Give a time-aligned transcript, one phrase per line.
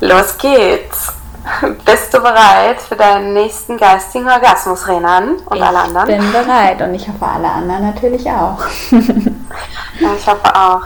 [0.00, 1.12] Los geht's!
[1.84, 6.10] Bist du bereit für deinen nächsten geistigen Orgasmus, Renan und ich alle anderen?
[6.10, 8.58] Ich bin bereit und ich hoffe, alle anderen natürlich auch.
[8.90, 10.82] ich hoffe auch.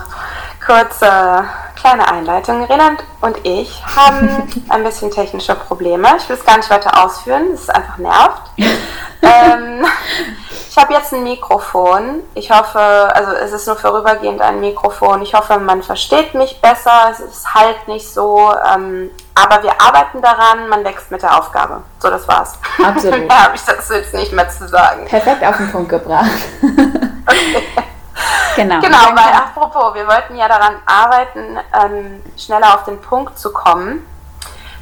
[0.65, 1.45] Kurze
[1.75, 2.65] kleine Einleitung.
[2.65, 4.29] Renan und ich haben
[4.69, 6.09] ein bisschen technische Probleme.
[6.19, 8.43] Ich will es gar nicht weiter ausführen, es ist einfach nervt.
[8.57, 9.85] ähm,
[10.73, 12.23] ich habe jetzt ein Mikrofon.
[12.33, 15.21] Ich hoffe, also es ist nur vorübergehend ein Mikrofon.
[15.21, 17.11] Ich hoffe, man versteht mich besser.
[17.11, 18.55] Es ist halt nicht so.
[18.75, 20.71] Ähm, aber wir arbeiten daran.
[20.71, 21.83] Man wächst mit der Aufgabe.
[21.99, 22.55] So, das war's.
[22.83, 23.29] Absolut.
[23.31, 25.05] da habe ich das jetzt nicht mehr zu sagen.
[25.05, 26.31] Perfekt auf den Punkt gebracht.
[27.27, 27.67] okay.
[28.55, 28.81] Genau.
[28.81, 34.07] Genau, weil apropos, wir wollten ja daran arbeiten, ähm, schneller auf den Punkt zu kommen.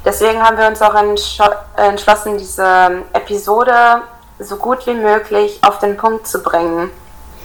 [0.03, 4.01] Deswegen haben wir uns auch entschlossen, diese Episode
[4.41, 6.89] so gut wie möglich auf den Punkt zu bringen.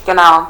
[0.05, 0.47] Genau.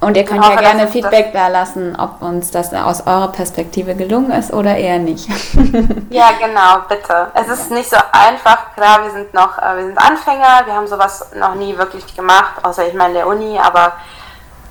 [0.00, 3.96] Und ihr könnt hoffe, ja gerne Feedback da lassen, ob uns das aus eurer Perspektive
[3.96, 5.28] gelungen ist oder eher nicht.
[6.10, 7.32] ja, genau, bitte.
[7.34, 8.74] Es ist nicht so einfach.
[8.74, 12.54] Klar, wir sind noch, äh, wir sind Anfänger, wir haben sowas noch nie wirklich gemacht,
[12.62, 13.92] außer ich meine der Uni, aber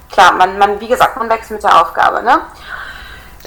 [0.09, 2.39] klar, man, man, wie gesagt, man wächst mit der Aufgabe, ne?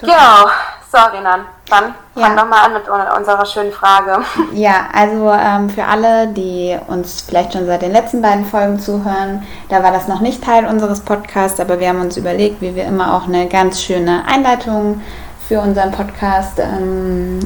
[0.00, 0.50] Genau.
[0.92, 2.26] So, Renan, dann ja.
[2.26, 4.24] fang doch mal an mit unserer schönen Frage.
[4.52, 9.46] Ja, also ähm, für alle, die uns vielleicht schon seit den letzten beiden Folgen zuhören,
[9.68, 12.86] da war das noch nicht Teil unseres Podcasts, aber wir haben uns überlegt, wie wir
[12.86, 15.00] immer auch eine ganz schöne Einleitung
[15.46, 17.38] für unseren Podcast ähm,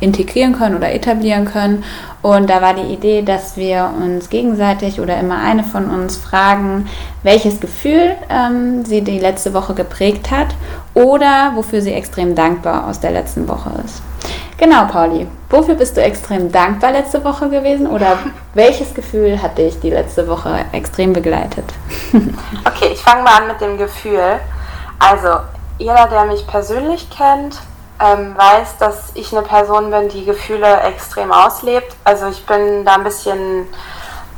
[0.00, 1.84] integrieren können oder etablieren können.
[2.22, 6.88] Und da war die Idee, dass wir uns gegenseitig oder immer eine von uns fragen,
[7.22, 10.48] welches Gefühl ähm, sie die letzte Woche geprägt hat
[10.94, 14.02] oder wofür sie extrem dankbar aus der letzten Woche ist.
[14.58, 15.26] Genau, Pauli.
[15.48, 18.18] Wofür bist du extrem dankbar letzte Woche gewesen oder
[18.54, 21.64] welches Gefühl hat dich die letzte Woche extrem begleitet?
[22.66, 24.38] okay, ich fange mal an mit dem Gefühl.
[24.98, 25.40] Also,
[25.78, 27.58] jeder, der mich persönlich kennt,
[28.00, 31.94] ähm, weiß, dass ich eine Person bin, die Gefühle extrem auslebt.
[32.04, 33.68] Also ich bin da ein bisschen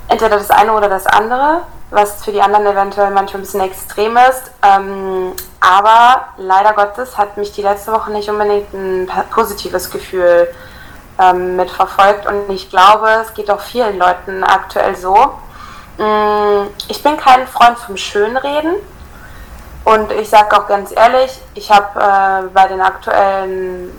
[0.08, 4.17] entweder das eine oder das andere, was für die anderen eventuell manchmal ein bisschen extrem
[4.17, 4.51] ist.
[4.62, 10.48] Ähm, aber leider Gottes hat mich die letzte Woche nicht unbedingt ein positives Gefühl
[11.20, 12.27] ähm, mitverfolgt.
[12.27, 15.17] Und ich glaube, es geht auch vielen Leuten aktuell so.
[15.98, 18.74] Ähm, ich bin kein Freund vom Schönreden.
[19.85, 23.91] Und ich sage auch ganz ehrlich, ich habe äh, bei den aktuellen,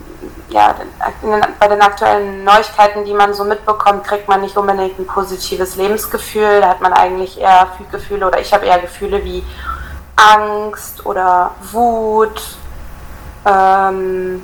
[0.50, 5.06] ja, den, bei den aktuellen Neuigkeiten, die man so mitbekommt, kriegt man nicht unbedingt ein
[5.06, 6.62] positives Lebensgefühl.
[6.62, 9.44] Da hat man eigentlich eher Gefühle oder ich habe eher Gefühle wie
[10.16, 12.42] Angst oder Wut.
[13.46, 14.42] Ähm,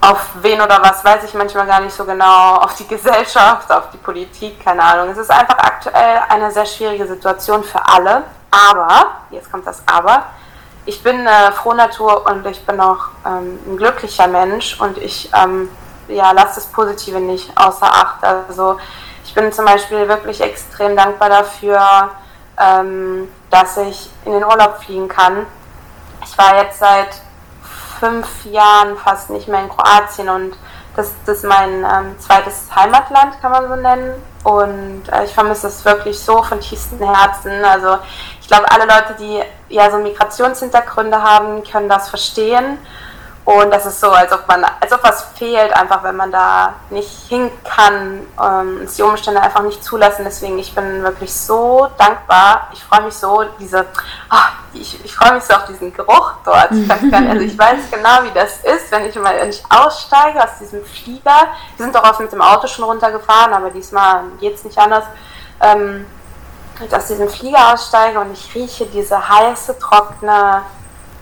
[0.00, 3.90] auf wen oder was weiß ich manchmal gar nicht so genau, auf die Gesellschaft, auf
[3.92, 5.10] die Politik, keine Ahnung.
[5.10, 8.24] Es ist einfach aktuell eine sehr schwierige Situation für alle.
[8.50, 10.24] Aber, jetzt kommt das Aber,
[10.90, 15.68] ich bin eine Frohnatur und ich bin auch ähm, ein glücklicher Mensch und ich ähm,
[16.08, 18.24] ja, lasse das Positive nicht außer Acht.
[18.24, 18.76] Also
[19.24, 22.10] ich bin zum Beispiel wirklich extrem dankbar dafür,
[22.58, 25.46] ähm, dass ich in den Urlaub fliegen kann.
[26.24, 27.22] Ich war jetzt seit
[28.00, 30.56] fünf Jahren fast nicht mehr in Kroatien und
[30.96, 34.20] das, das ist mein ähm, zweites Heimatland, kann man so nennen.
[34.42, 37.64] Und äh, ich vermisse es wirklich so von tiefstem Herzen.
[37.64, 37.98] Also
[38.50, 42.78] glaube, alle Leute, die ja so Migrationshintergründe haben, können das verstehen.
[43.44, 46.74] Und das ist so, als ob man, als ob was fehlt, einfach wenn man da
[46.90, 50.24] nicht hin kann, ähm, die Umstände einfach nicht zulassen.
[50.24, 52.68] Deswegen, ich bin wirklich so dankbar.
[52.72, 53.86] Ich freue mich so, diese,
[54.30, 54.36] oh,
[54.74, 56.70] ich, ich freue mich so auf diesen Geruch dort.
[56.72, 60.58] Ich, also ich weiß genau, wie das ist, wenn ich mal wenn ich aussteige aus
[60.60, 61.48] diesem Flieger.
[61.76, 65.04] Wir sind doch oft mit dem Auto schon runtergefahren, aber diesmal geht es nicht anders.
[65.60, 66.06] Ähm,
[66.86, 70.62] ich aus diesem Flieger aussteige und ich rieche diese heiße, trockene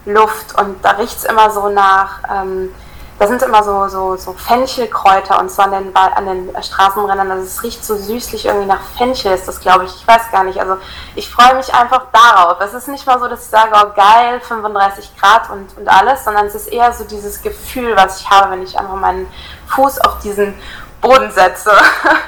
[0.07, 2.75] Luft und da riecht es immer so nach, ähm,
[3.19, 7.33] da sind immer so, so, so Fenchelkräuter und zwar an den, an den Straßenrändern.
[7.33, 9.95] Also es riecht so süßlich irgendwie nach Fenchel, ist das glaube ich.
[9.97, 10.61] Ich weiß gar nicht.
[10.61, 10.77] Also
[11.17, 12.61] ich freue mich einfach darauf.
[12.61, 16.25] Es ist nicht mal so, dass ich sage, oh geil, 35 Grad und, und alles,
[16.25, 19.27] sondern es ist eher so dieses Gefühl, was ich habe, wenn ich einfach meinen
[19.67, 20.55] Fuß auf diesen
[21.01, 21.73] Boden setze.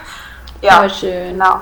[0.61, 1.39] ja, Voll schön.
[1.39, 1.61] Genau.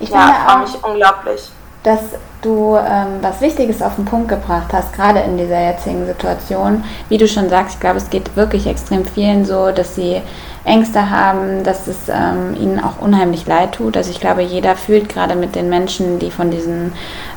[0.00, 1.50] Ich ja, freue mich unglaublich
[1.84, 2.00] dass
[2.40, 6.82] du ähm, was Wichtiges auf den Punkt gebracht hast, gerade in dieser jetzigen Situation.
[7.08, 10.22] Wie du schon sagst, ich glaube, es geht wirklich extrem vielen so, dass sie
[10.64, 13.98] Ängste haben, dass es ähm, ihnen auch unheimlich leid tut.
[13.98, 16.94] Also ich glaube, jeder fühlt gerade mit den Menschen, die von diesen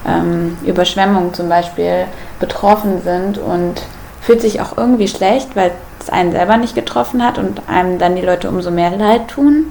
[0.08, 2.06] ähm, Überschwemmungen zum Beispiel
[2.40, 3.82] betroffen sind und
[4.28, 5.72] fühlt sich auch irgendwie schlecht, weil
[6.02, 9.68] es einen selber nicht getroffen hat und einem dann die Leute umso mehr leid tun.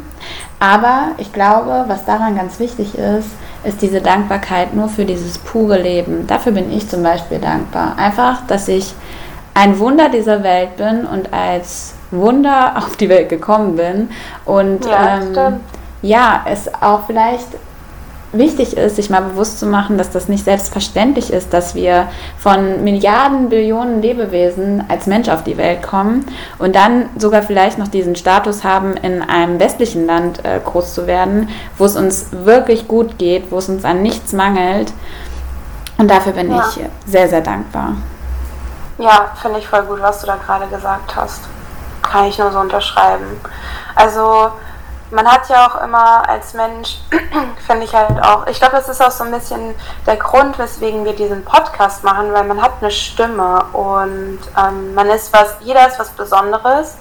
[0.58, 3.28] Aber ich glaube, was daran ganz wichtig ist,
[3.64, 6.26] ist diese Dankbarkeit nur für dieses pure Leben.
[6.26, 7.98] Dafür bin ich zum Beispiel dankbar.
[7.98, 8.94] Einfach, dass ich
[9.52, 14.08] ein Wunder dieser Welt bin und als Wunder auf die Welt gekommen bin.
[14.46, 15.60] Und Ja, ähm,
[16.00, 17.48] ja, es auch vielleicht
[18.38, 22.84] wichtig ist, sich mal bewusst zu machen, dass das nicht selbstverständlich ist, dass wir von
[22.84, 26.24] Milliarden, Billionen Lebewesen als Mensch auf die Welt kommen
[26.58, 31.06] und dann sogar vielleicht noch diesen Status haben, in einem westlichen Land äh, groß zu
[31.06, 31.48] werden,
[31.78, 34.92] wo es uns wirklich gut geht, wo es uns an nichts mangelt.
[35.98, 36.64] Und dafür bin Ja.
[36.68, 37.94] ich sehr, sehr dankbar.
[38.98, 41.42] Ja, finde ich voll gut, was du da gerade gesagt hast.
[42.02, 43.24] Kann ich nur so unterschreiben.
[43.94, 44.50] Also,
[45.10, 46.98] man hat ja auch immer als Mensch,
[47.66, 49.74] finde ich halt auch, ich glaube, das ist auch so ein bisschen
[50.06, 55.08] der Grund, weswegen wir diesen Podcast machen, weil man hat eine Stimme und ähm, man
[55.08, 56.96] ist was, jeder ist was Besonderes.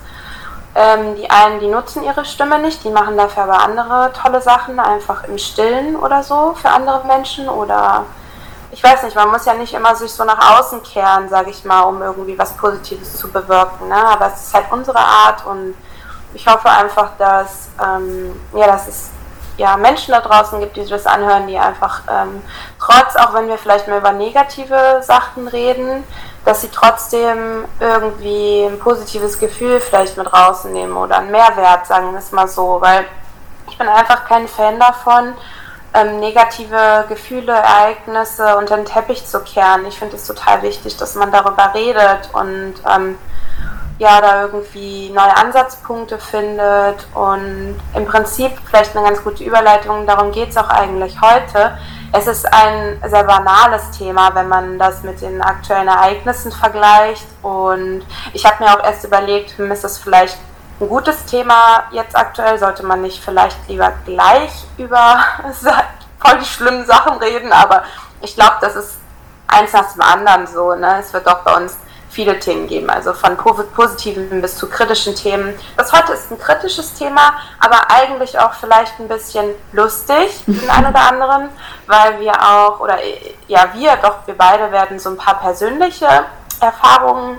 [0.77, 4.77] Ähm, die einen, die nutzen ihre Stimme nicht, die machen dafür aber andere tolle Sachen,
[4.77, 8.03] einfach im Stillen oder so für andere Menschen oder
[8.71, 11.63] ich weiß nicht, man muss ja nicht immer sich so nach außen kehren, sage ich
[11.63, 13.87] mal, um irgendwie was Positives zu bewirken.
[13.87, 13.95] Ne?
[13.95, 15.75] Aber es ist halt unsere Art und
[16.35, 19.09] ich hoffe einfach, dass, ähm, ja, dass es
[19.57, 22.41] ja, Menschen da draußen gibt, die das anhören, die einfach ähm,
[22.79, 26.03] trotz, auch wenn wir vielleicht mal über negative Sachen reden,
[26.43, 32.19] dass sie trotzdem irgendwie ein positives Gefühl vielleicht mit rausnehmen oder einen Mehrwert, sagen wir
[32.19, 33.05] es mal so, weil
[33.69, 35.33] ich bin einfach kein Fan davon,
[35.93, 39.85] ähm, negative Gefühle, Ereignisse unter den Teppich zu kehren.
[39.85, 43.17] Ich finde es total wichtig, dass man darüber redet und ähm,
[43.97, 50.31] ja, da irgendwie neue Ansatzpunkte findet und im Prinzip vielleicht eine ganz gute Überleitung, darum
[50.31, 51.77] geht es auch eigentlich heute.
[52.11, 58.05] Es ist ein sehr banales Thema, wenn man das mit den aktuellen Ereignissen vergleicht und
[58.33, 60.37] ich habe mir auch erst überlegt, hm, ist das vielleicht
[60.81, 65.19] ein gutes Thema jetzt aktuell, sollte man nicht vielleicht lieber gleich über
[66.19, 67.83] voll die schlimmen Sachen reden, aber
[68.21, 68.97] ich glaube, das ist
[69.47, 70.75] eins nach dem anderen so.
[70.75, 70.97] Ne?
[70.99, 71.77] Es wird doch bei uns
[72.15, 75.53] viele Themen geben, also von positiven bis zu kritischen Themen.
[75.75, 80.87] Das heute ist ein kritisches Thema, aber eigentlich auch vielleicht ein bisschen lustig, den einen
[80.87, 81.49] oder anderen,
[81.87, 82.97] weil wir auch, oder
[83.47, 86.07] ja, wir, doch, wir beide werden so ein paar persönliche
[86.61, 87.37] Erfahrungen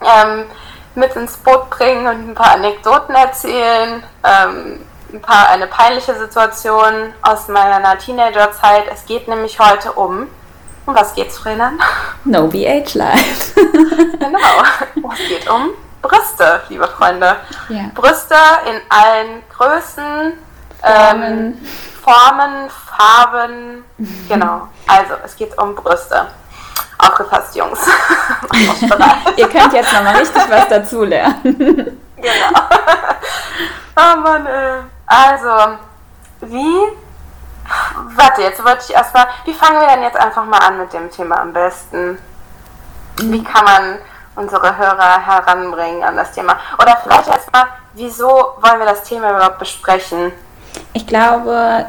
[0.00, 0.46] ähm,
[0.94, 4.02] mit ins Boot bringen und ein paar Anekdoten erzählen.
[4.24, 4.80] Ähm,
[5.12, 8.84] ein paar eine peinliche Situation aus meiner Teenagerzeit.
[8.92, 10.28] Es geht nämlich heute um.
[10.88, 11.78] Um was geht's, Renan?
[12.24, 13.52] No BH Life.
[14.18, 15.12] genau.
[15.12, 17.36] Es geht um Brüste, liebe Freunde.
[17.68, 17.90] Ja.
[17.94, 20.32] Brüste in allen Größen,
[20.80, 21.22] Formen.
[21.22, 21.68] ähm,
[22.02, 23.84] Formen Farben.
[24.30, 24.68] Genau.
[24.86, 26.28] Also, es geht um Brüste.
[26.96, 27.80] Aufgepasst, Jungs.
[29.36, 32.00] Ihr könnt jetzt nochmal richtig was dazulernen.
[32.16, 32.60] Genau.
[33.94, 34.80] oh Mann, ey.
[35.04, 35.76] Also,
[36.40, 37.07] wie.
[38.16, 39.26] Warte, jetzt wollte ich erstmal.
[39.44, 42.18] Wie fangen wir denn jetzt einfach mal an mit dem Thema am besten?
[43.18, 43.98] Wie kann man
[44.36, 46.56] unsere Hörer heranbringen an das Thema?
[46.80, 50.32] Oder vielleicht erstmal, wieso wollen wir das Thema überhaupt besprechen?
[50.92, 51.86] Ich glaube,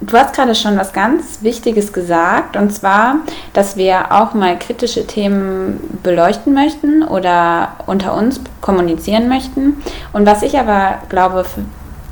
[0.00, 3.16] du hast gerade schon was ganz Wichtiges gesagt, und zwar,
[3.52, 9.82] dass wir auch mal kritische Themen beleuchten möchten oder unter uns kommunizieren möchten.
[10.12, 11.44] Und was ich aber glaube,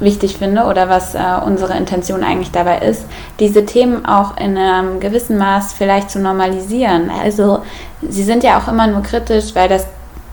[0.00, 3.05] wichtig finde oder was äh, unsere Intention eigentlich dabei ist,
[3.38, 7.11] diese Themen auch in einem gewissen Maß vielleicht zu normalisieren.
[7.23, 7.61] Also
[8.02, 9.87] sie sind ja auch immer nur kritisch, weil das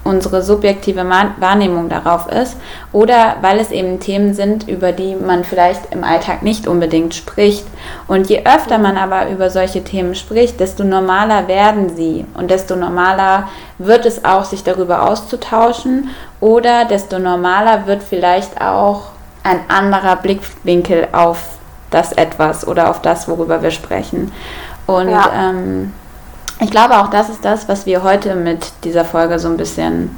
[0.03, 1.05] unsere subjektive
[1.37, 2.57] Wahrnehmung darauf ist
[2.91, 7.65] oder weil es eben Themen sind, über die man vielleicht im Alltag nicht unbedingt spricht.
[8.07, 12.75] Und je öfter man aber über solche Themen spricht, desto normaler werden sie und desto
[12.75, 19.10] normaler wird es auch, sich darüber auszutauschen oder desto normaler wird vielleicht auch
[19.43, 21.39] ein anderer Blickwinkel auf
[21.89, 24.31] das etwas oder auf das, worüber wir sprechen.
[24.87, 25.29] Und Ja.
[25.33, 25.93] ähm,
[26.59, 30.15] ich glaube auch, das ist das, was wir heute mit dieser Folge so ein bisschen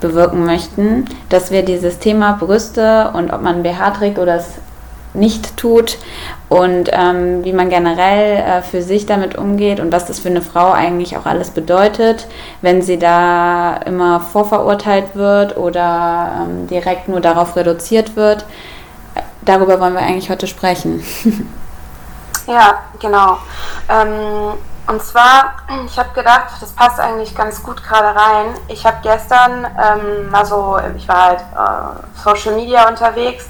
[0.00, 4.46] bewirken möchten, dass wir dieses Thema Brüste und ob man BH trägt oder es
[5.14, 5.98] nicht tut
[6.50, 10.42] und ähm, wie man generell äh, für sich damit umgeht und was das für eine
[10.42, 12.26] Frau eigentlich auch alles bedeutet,
[12.60, 18.44] wenn sie da immer vorverurteilt wird oder ähm, direkt nur darauf reduziert wird.
[19.42, 21.02] Darüber wollen wir eigentlich heute sprechen.
[22.46, 23.38] Ja, genau.
[23.88, 24.54] Ähm,
[24.88, 25.52] und zwar,
[25.86, 28.46] ich habe gedacht, das passt eigentlich ganz gut gerade rein.
[28.66, 33.46] Ich habe gestern ähm, mal so, ich war halt äh, Social Media unterwegs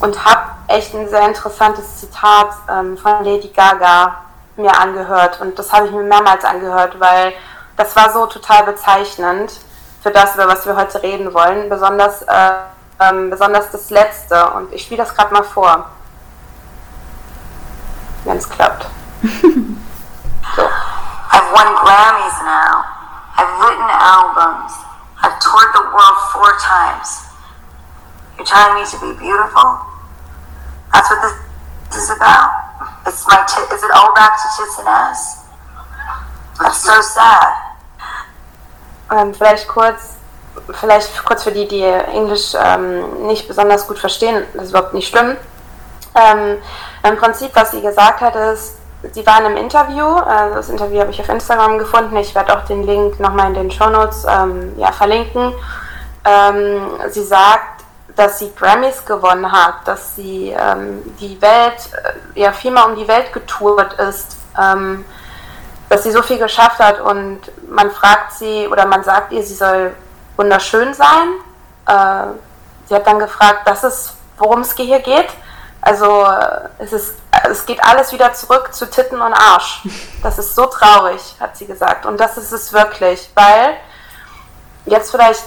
[0.00, 4.16] und habe echt ein sehr interessantes Zitat ähm, von Lady Gaga
[4.56, 5.40] mir angehört.
[5.40, 7.32] Und das habe ich mir mehrmals angehört, weil
[7.76, 9.52] das war so total bezeichnend
[10.02, 11.68] für das, über was wir heute reden wollen.
[11.68, 12.50] Besonders, äh,
[13.00, 14.50] ähm, besonders das letzte.
[14.50, 15.90] Und ich spiele das gerade mal vor.
[18.24, 18.86] Wenn es klappt.
[19.22, 20.62] so.
[21.30, 22.84] I've won Grammys now.
[23.36, 24.72] I've written albums.
[25.20, 27.24] I've toured the world four times.
[28.36, 29.93] You're telling me to be beautiful?
[30.94, 31.34] That's what
[31.90, 32.50] this is about?
[33.04, 35.44] It's my t- is it all back to tits and ass?
[36.56, 37.48] That's so sad.
[39.10, 40.14] Ähm, vielleicht kurz,
[40.72, 45.08] vielleicht kurz für die, die Englisch ähm, nicht besonders gut verstehen, das ist überhaupt nicht
[45.08, 45.36] schlimm.
[46.14, 46.58] Ähm,
[47.02, 48.76] Im Prinzip, was sie gesagt hat, ist,
[49.12, 52.64] sie waren im Interview, also das Interview habe ich auf Instagram gefunden, ich werde auch
[52.66, 55.52] den Link nochmal in den Shownotes ähm, ja, verlinken.
[56.24, 57.73] Ähm, sie sagt,
[58.16, 61.90] dass sie Grammys gewonnen hat, dass sie ähm, die Welt,
[62.34, 65.04] äh, ja vielmehr um die Welt getourt ist, ähm,
[65.88, 69.54] dass sie so viel geschafft hat und man fragt sie oder man sagt ihr, sie
[69.54, 69.94] soll
[70.36, 71.28] wunderschön sein.
[71.86, 72.34] Äh,
[72.88, 75.28] sie hat dann gefragt, das ist, worum es hier geht.
[75.80, 77.16] Also äh, es, ist,
[77.50, 79.82] es geht alles wieder zurück zu Titten und Arsch.
[80.22, 82.06] Das ist so traurig, hat sie gesagt.
[82.06, 83.76] Und das ist es wirklich, weil
[84.86, 85.44] jetzt vielleicht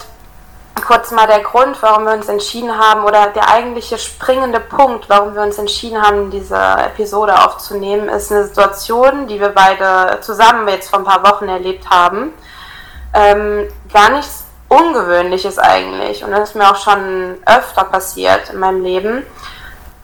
[0.87, 5.35] kurz mal der Grund, warum wir uns entschieden haben, oder der eigentliche springende Punkt, warum
[5.35, 10.89] wir uns entschieden haben, diese Episode aufzunehmen, ist eine Situation, die wir beide zusammen jetzt
[10.89, 12.31] vor ein paar Wochen erlebt haben.
[13.13, 16.23] Ähm, gar nichts Ungewöhnliches eigentlich.
[16.23, 19.25] Und das ist mir auch schon öfter passiert in meinem Leben.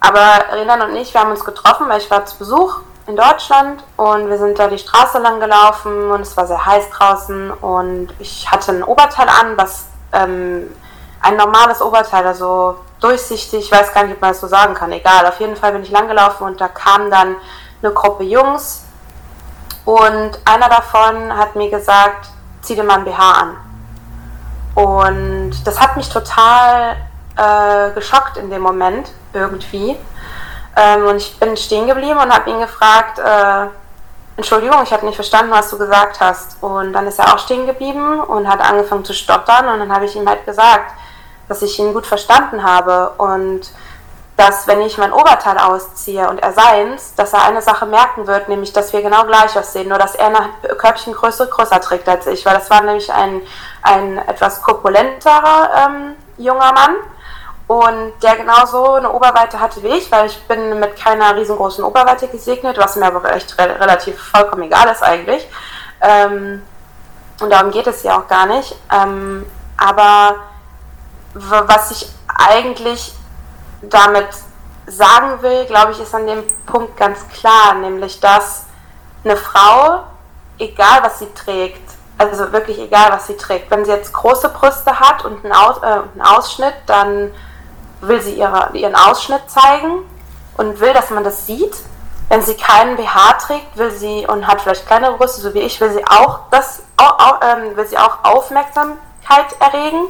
[0.01, 3.83] Aber Renan und ich, wir haben uns getroffen, weil ich war zu Besuch in Deutschland
[3.95, 8.09] und wir sind da die Straße lang gelaufen und es war sehr heiß draußen und
[8.19, 10.74] ich hatte ein Oberteil an, was ähm,
[11.22, 14.91] ein normales Oberteil, also durchsichtig, ich weiß gar nicht, ob man das so sagen kann,
[14.91, 15.25] egal.
[15.25, 17.36] Auf jeden Fall bin ich langgelaufen und da kam dann
[17.82, 18.84] eine Gruppe Jungs
[19.86, 22.27] und einer davon hat mir gesagt,
[22.62, 23.58] zieh dir mal ein BH an.
[24.75, 26.96] Und das hat mich total
[27.36, 29.98] äh, geschockt in dem Moment, irgendwie.
[30.75, 33.67] Ähm, und ich bin stehen geblieben und habe ihn gefragt, äh,
[34.35, 36.61] Entschuldigung, ich habe nicht verstanden, was du gesagt hast.
[36.61, 39.67] Und dann ist er auch stehen geblieben und hat angefangen zu stottern.
[39.67, 40.91] Und dann habe ich ihm halt gesagt,
[41.47, 43.71] dass ich ihn gut verstanden habe und
[44.35, 48.49] dass, wenn ich mein Oberteil ausziehe und er seins, dass er eine Sache merken wird,
[48.49, 52.43] nämlich, dass wir genau gleich aussehen, nur dass er eine Körbchengröße größer trägt als ich,
[52.43, 53.41] weil das war nämlich ein,
[53.83, 56.95] ein etwas korpulenterer ähm, junger Mann
[57.67, 62.27] und der genauso eine Oberweite hatte wie ich, weil ich bin mit keiner riesengroßen Oberweite
[62.27, 65.48] gesegnet, was mir aber echt re relativ vollkommen egal ist eigentlich.
[66.01, 66.62] Ähm,
[67.39, 68.75] und darum geht es ja auch gar nicht.
[68.91, 69.46] Ähm,
[69.77, 70.36] aber
[71.34, 73.13] was ich eigentlich
[73.82, 74.27] damit
[74.86, 78.65] sagen will, glaube ich, ist an dem Punkt ganz klar, nämlich dass
[79.24, 80.03] eine Frau,
[80.60, 81.82] egal was sie trägt,
[82.17, 85.77] also wirklich egal was sie trägt, wenn sie jetzt große Brüste hat und einen, Aus,
[85.82, 87.32] äh, einen Ausschnitt, dann
[88.07, 90.00] will sie ihre, ihren Ausschnitt zeigen
[90.57, 91.75] und will, dass man das sieht.
[92.29, 95.79] Wenn sie keinen BH trägt, will sie und hat vielleicht kleinere Brüste, so wie ich,
[95.81, 100.05] will sie auch das, auch, auch, ähm, will sie auch Aufmerksamkeit erregen.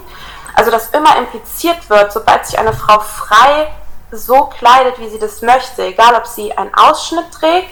[0.55, 3.73] Also dass immer impliziert wird, sobald sich eine Frau frei
[4.11, 7.71] so kleidet, wie sie das möchte, egal ob sie einen Ausschnitt trägt,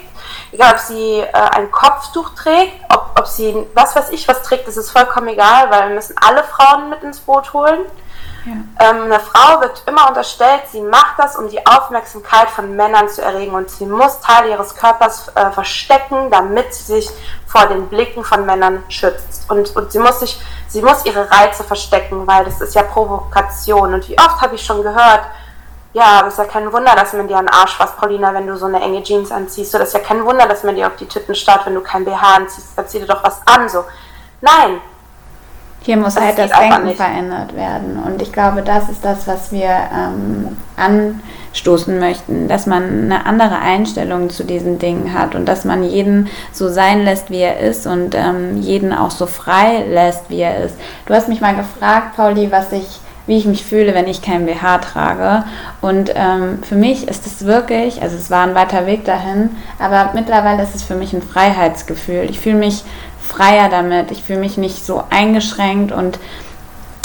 [0.51, 4.67] egal ob sie äh, ein Kopftuch trägt, ob, ob sie was weiß ich was trägt,
[4.67, 7.85] das ist vollkommen egal, weil wir müssen alle Frauen mit ins Boot holen.
[8.45, 8.53] Ja.
[8.89, 13.21] Ähm, eine Frau wird immer unterstellt, sie macht das, um die Aufmerksamkeit von Männern zu
[13.21, 17.09] erregen und sie muss Teile ihres Körpers äh, verstecken, damit sie sich
[17.45, 19.49] vor den Blicken von Männern schützt.
[19.49, 23.93] Und, und sie, muss sich, sie muss ihre Reize verstecken, weil das ist ja Provokation.
[23.93, 25.21] Und wie oft habe ich schon gehört,
[25.93, 28.65] ja, ist ja kein Wunder, dass man dir den Arsch fasst, Paulina, wenn du so
[28.65, 29.71] eine enge Jeans anziehst.
[29.71, 31.81] So, das ist ja kein Wunder, dass man dir auf die Titten starrt, wenn du
[31.81, 32.69] kein BH anziehst.
[32.77, 33.67] Da zieh dir doch was an.
[33.67, 33.83] So,
[34.39, 34.81] nein,
[35.83, 37.99] hier muss das halt das Denken verändert werden.
[38.05, 43.57] Und ich glaube, das ist das, was wir ähm, anstoßen möchten, dass man eine andere
[43.57, 47.87] Einstellung zu diesen Dingen hat und dass man jeden so sein lässt, wie er ist
[47.87, 50.75] und ähm, jeden auch so frei lässt, wie er ist.
[51.07, 54.45] Du hast mich mal gefragt, Pauli, was ich wie ich mich fühle, wenn ich kein
[54.45, 55.45] BH trage.
[55.79, 60.11] Und ähm, für mich ist es wirklich, also es war ein weiter Weg dahin, aber
[60.15, 62.27] mittlerweile ist es für mich ein Freiheitsgefühl.
[62.29, 62.83] Ich fühle mich
[63.21, 64.11] freier damit.
[64.11, 66.19] Ich fühle mich nicht so eingeschränkt und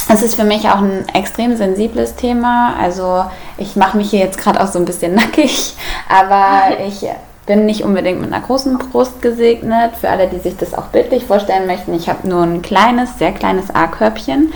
[0.09, 2.75] es ist für mich auch ein extrem sensibles Thema.
[2.81, 3.25] Also
[3.59, 5.75] ich mache mich hier jetzt gerade auch so ein bisschen nackig,
[6.09, 7.07] aber ich
[7.47, 9.97] bin nicht unbedingt mit einer großen Brust gesegnet.
[9.97, 13.33] Für alle, die sich das auch bildlich vorstellen möchten, ich habe nur ein kleines, sehr
[13.33, 14.53] kleines A-Körbchen.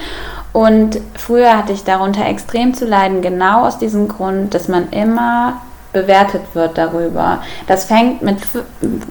[0.52, 5.60] Und früher hatte ich darunter extrem zu leiden, genau aus diesem Grund, dass man immer
[5.92, 7.42] bewertet wird darüber.
[7.66, 8.38] Das fängt mit,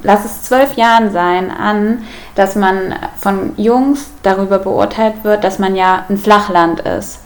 [0.03, 2.03] lass es zwölf Jahren sein, an,
[2.36, 7.19] dass man von Jungs darüber beurteilt wird, dass man ja ein Flachland ist.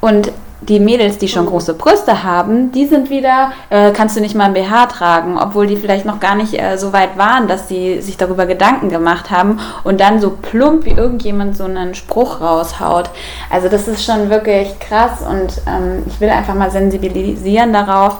[0.00, 0.32] Und
[0.68, 4.44] die Mädels, die schon große Brüste haben, die sind wieder, äh, kannst du nicht mal
[4.44, 8.00] ein BH tragen, obwohl die vielleicht noch gar nicht äh, so weit waren, dass sie
[8.00, 13.10] sich darüber Gedanken gemacht haben und dann so plump wie irgendjemand so einen Spruch raushaut.
[13.50, 18.18] Also das ist schon wirklich krass und ähm, ich will einfach mal sensibilisieren darauf,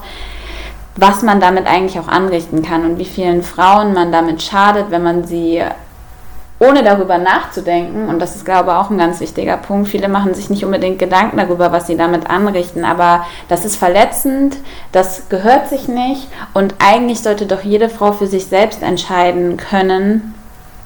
[0.96, 5.02] was man damit eigentlich auch anrichten kann und wie vielen Frauen man damit schadet, wenn
[5.02, 5.62] man sie
[6.60, 10.34] ohne darüber nachzudenken, und das ist, glaube ich, auch ein ganz wichtiger Punkt, viele machen
[10.34, 14.56] sich nicht unbedingt Gedanken darüber, was sie damit anrichten, aber das ist verletzend,
[14.92, 20.34] das gehört sich nicht und eigentlich sollte doch jede Frau für sich selbst entscheiden können,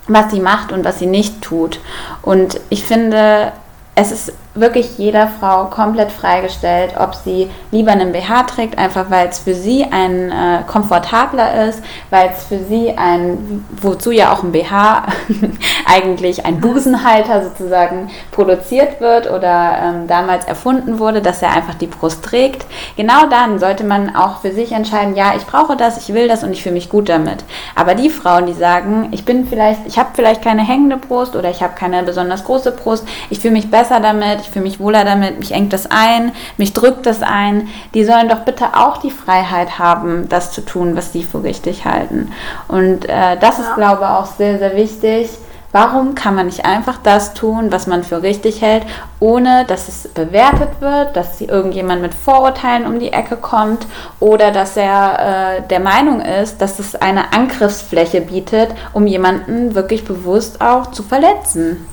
[0.09, 1.81] was sie macht und was sie nicht tut.
[2.23, 3.53] Und ich finde,
[3.95, 9.29] es ist wirklich jeder Frau komplett freigestellt, ob sie lieber einen BH trägt, einfach weil
[9.29, 14.43] es für sie ein äh, komfortabler ist, weil es für sie ein, wozu ja auch
[14.43, 15.05] ein BH
[15.87, 21.87] eigentlich ein Busenhalter sozusagen produziert wird oder ähm, damals erfunden wurde, dass er einfach die
[21.87, 22.67] Brust trägt.
[22.97, 26.45] Genau dann sollte man auch für sich entscheiden, ja, ich brauche das, ich will das
[26.45, 27.45] und ich fühle mich gut damit.
[27.75, 31.51] Aber die Frauen, die sagen, ich bin vielleicht, ich habe vielleicht keine hängende Brust oder
[31.51, 35.05] ich habe keine besonders große Brust, ich fühle mich besser damit, ich fühle mich wohler
[35.05, 37.69] damit, mich engt das ein, mich drückt das ein.
[37.95, 41.85] Die sollen doch bitte auch die Freiheit haben, das zu tun, was sie für richtig
[41.85, 42.33] halten.
[42.67, 43.65] Und äh, das ja.
[43.65, 45.29] ist, glaube ich, auch sehr, sehr wichtig.
[45.71, 48.85] Warum kann man nicht einfach das tun, was man für richtig hält,
[49.21, 53.87] ohne dass es bewertet wird, dass irgendjemand mit Vorurteilen um die Ecke kommt
[54.19, 60.07] oder dass er äh, der Meinung ist, dass es eine Angriffsfläche bietet, um jemanden wirklich
[60.07, 61.87] bewusst auch zu verletzen?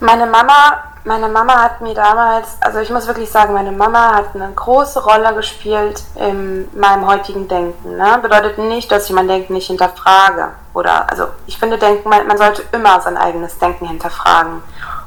[0.00, 4.34] Meine Mama meine Mama hat mir damals, also ich muss wirklich sagen, meine Mama hat
[4.34, 7.96] eine große Rolle gespielt in meinem heutigen Denken.
[7.96, 8.18] Ne?
[8.20, 10.48] Bedeutet nicht, dass ich mein Denken nicht hinterfrage.
[10.74, 14.62] Oder, also ich finde, Denken, man, man sollte immer sein eigenes Denken hinterfragen.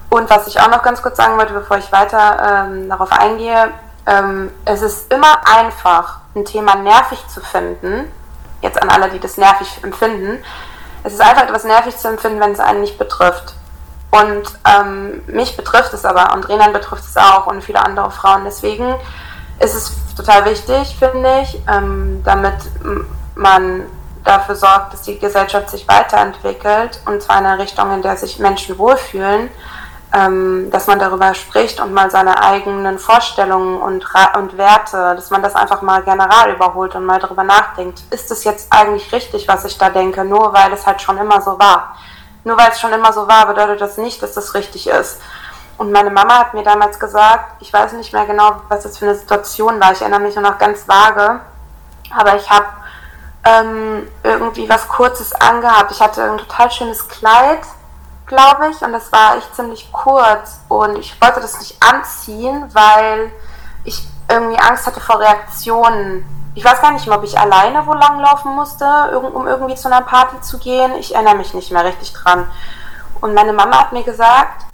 [0.10, 3.70] Und was ich auch noch ganz kurz sagen wollte, bevor ich weiter ähm, darauf eingehe,
[4.06, 8.10] ähm, es ist immer einfach, ein Thema nervig zu finden.
[8.62, 10.42] Jetzt an alle, die das nervig empfinden.
[11.04, 13.54] Es ist einfach etwas nervig zu empfinden, wenn es einen nicht betrifft.
[14.12, 18.44] Und ähm, mich betrifft es aber und Renan betrifft es auch und viele andere Frauen.
[18.44, 18.96] Deswegen
[19.60, 22.56] ist es total wichtig, finde ich, ähm, damit
[23.36, 23.86] man
[24.24, 28.40] dafür sorgt, dass die Gesellschaft sich weiterentwickelt und zwar in eine Richtung, in der sich
[28.40, 29.50] Menschen wohlfühlen,
[30.14, 34.06] ähm, dass man darüber spricht und mal seine eigenen Vorstellungen und,
[34.38, 38.02] und Werte, dass man das einfach mal general überholt und mal darüber nachdenkt.
[38.10, 41.42] Ist es jetzt eigentlich richtig, was ich da denke, nur weil es halt schon immer
[41.42, 41.96] so war?
[42.44, 45.22] Nur weil es schon immer so war, bedeutet das nicht, dass das richtig ist.
[45.78, 49.06] Und meine Mama hat mir damals gesagt, ich weiß nicht mehr genau, was das für
[49.06, 51.40] eine Situation war, ich erinnere mich nur noch ganz vage,
[52.18, 52.66] aber ich habe
[53.46, 55.92] ähm, irgendwie was Kurzes angehabt.
[55.92, 57.62] Ich hatte ein total schönes Kleid,
[58.26, 60.60] glaube ich, und das war echt ziemlich kurz.
[60.68, 63.32] Und ich wollte das nicht anziehen, weil
[63.84, 66.26] ich irgendwie Angst hatte vor Reaktionen
[66.60, 68.86] ich weiß gar nicht mehr, ob ich alleine wo langlaufen musste,
[69.18, 70.94] um irgendwie zu einer Party zu gehen.
[71.00, 72.52] Ich erinnere mich nicht mehr richtig dran.
[73.22, 74.66] Und meine Mama hat mir gesagt,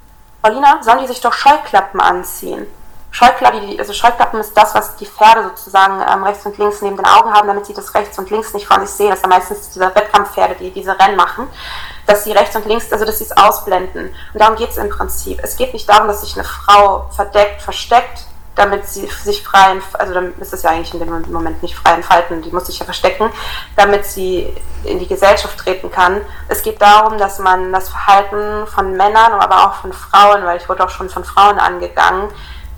[0.42, 2.66] Paulina, sollen die sich doch Scheuklappen anziehen?
[3.12, 7.06] Scheuklappen, also Scheuklappen ist das, was die Pferde sozusagen ähm, rechts und links neben den
[7.06, 9.12] Augen haben, damit sie das rechts und links nicht von sich sehen.
[9.12, 11.48] Das sind meistens diese Wettkampfpferde, die diese Rennen machen,
[12.08, 14.08] dass sie rechts und links, also dass sie es ausblenden.
[14.34, 15.40] Und darum geht es im Prinzip.
[15.44, 20.14] Es geht nicht darum, dass sich eine Frau verdeckt, versteckt, damit sie sich frei, also
[20.14, 22.86] dann ist es ja eigentlich in dem Moment nicht frei entfalten, die muss sich ja
[22.86, 23.30] verstecken,
[23.76, 26.22] damit sie in die Gesellschaft treten kann.
[26.48, 30.70] Es geht darum, dass man das Verhalten von Männern, aber auch von Frauen, weil ich
[30.70, 32.30] wurde auch schon von Frauen angegangen,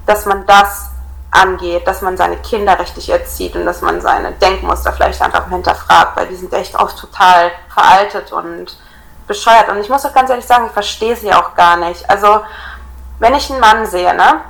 [0.06, 0.90] dass man das
[1.30, 6.16] angeht, dass man seine Kinder richtig erzieht und dass man seine Denkmuster vielleicht einfach hinterfragt,
[6.16, 8.78] weil die sind echt oft total veraltet und
[9.28, 9.70] bescheuert.
[9.70, 12.10] Und ich muss auch ganz ehrlich sagen, ich verstehe sie auch gar nicht.
[12.10, 12.42] Also,
[13.20, 14.42] wenn ich einen Mann sehe, ne,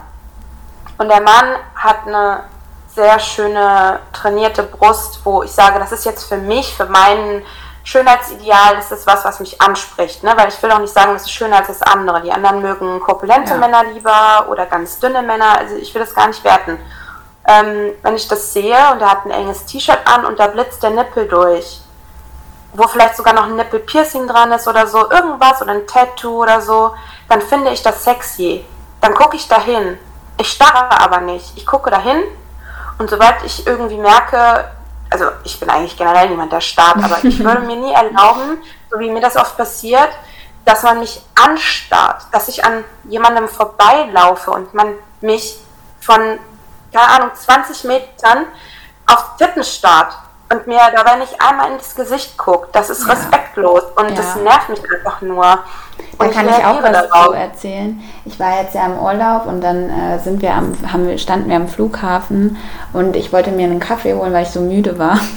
[0.97, 2.43] und der Mann hat eine
[2.87, 7.43] sehr schöne trainierte Brust, wo ich sage, das ist jetzt für mich, für meinen
[7.83, 10.23] Schönheitsideal, das ist was, was mich anspricht.
[10.23, 10.33] Ne?
[10.35, 12.21] Weil ich will auch nicht sagen, das ist schöner als das andere.
[12.21, 13.57] Die anderen mögen korpulente ja.
[13.57, 15.57] Männer lieber oder ganz dünne Männer.
[15.59, 16.79] Also ich will das gar nicht werten.
[17.47, 20.83] Ähm, wenn ich das sehe und er hat ein enges T-Shirt an und da blitzt
[20.83, 21.79] der Nippel durch,
[22.73, 26.59] wo vielleicht sogar noch ein Nippelpiercing dran ist oder so, irgendwas oder ein Tattoo oder
[26.59, 26.93] so,
[27.29, 28.65] dann finde ich das sexy.
[28.99, 29.97] Dann gucke ich dahin
[30.37, 31.57] ich starre aber nicht.
[31.57, 32.23] Ich gucke dahin
[32.97, 34.71] und sobald ich irgendwie merke,
[35.09, 38.57] also ich bin eigentlich generell niemand, der starrt, aber ich würde mir nie erlauben,
[38.91, 40.09] so wie mir das oft passiert,
[40.65, 45.59] dass man mich anstarrt, dass ich an jemandem vorbeilaufe und man mich
[46.01, 46.39] von,
[46.93, 48.45] keine Ahnung, 20 Metern
[49.05, 50.13] auf Titten starrt
[50.51, 52.75] und mir dabei nicht einmal ins Gesicht guckt.
[52.75, 54.15] Das ist respektlos und ja.
[54.15, 55.59] das nervt mich einfach nur.
[56.19, 57.27] Da kann ich auch was darauf.
[57.27, 58.01] zu erzählen.
[58.25, 61.55] Ich war jetzt ja im Urlaub und dann äh, sind wir am, haben standen wir
[61.55, 62.57] am Flughafen
[62.93, 65.19] und ich wollte mir einen Kaffee holen, weil ich so müde war.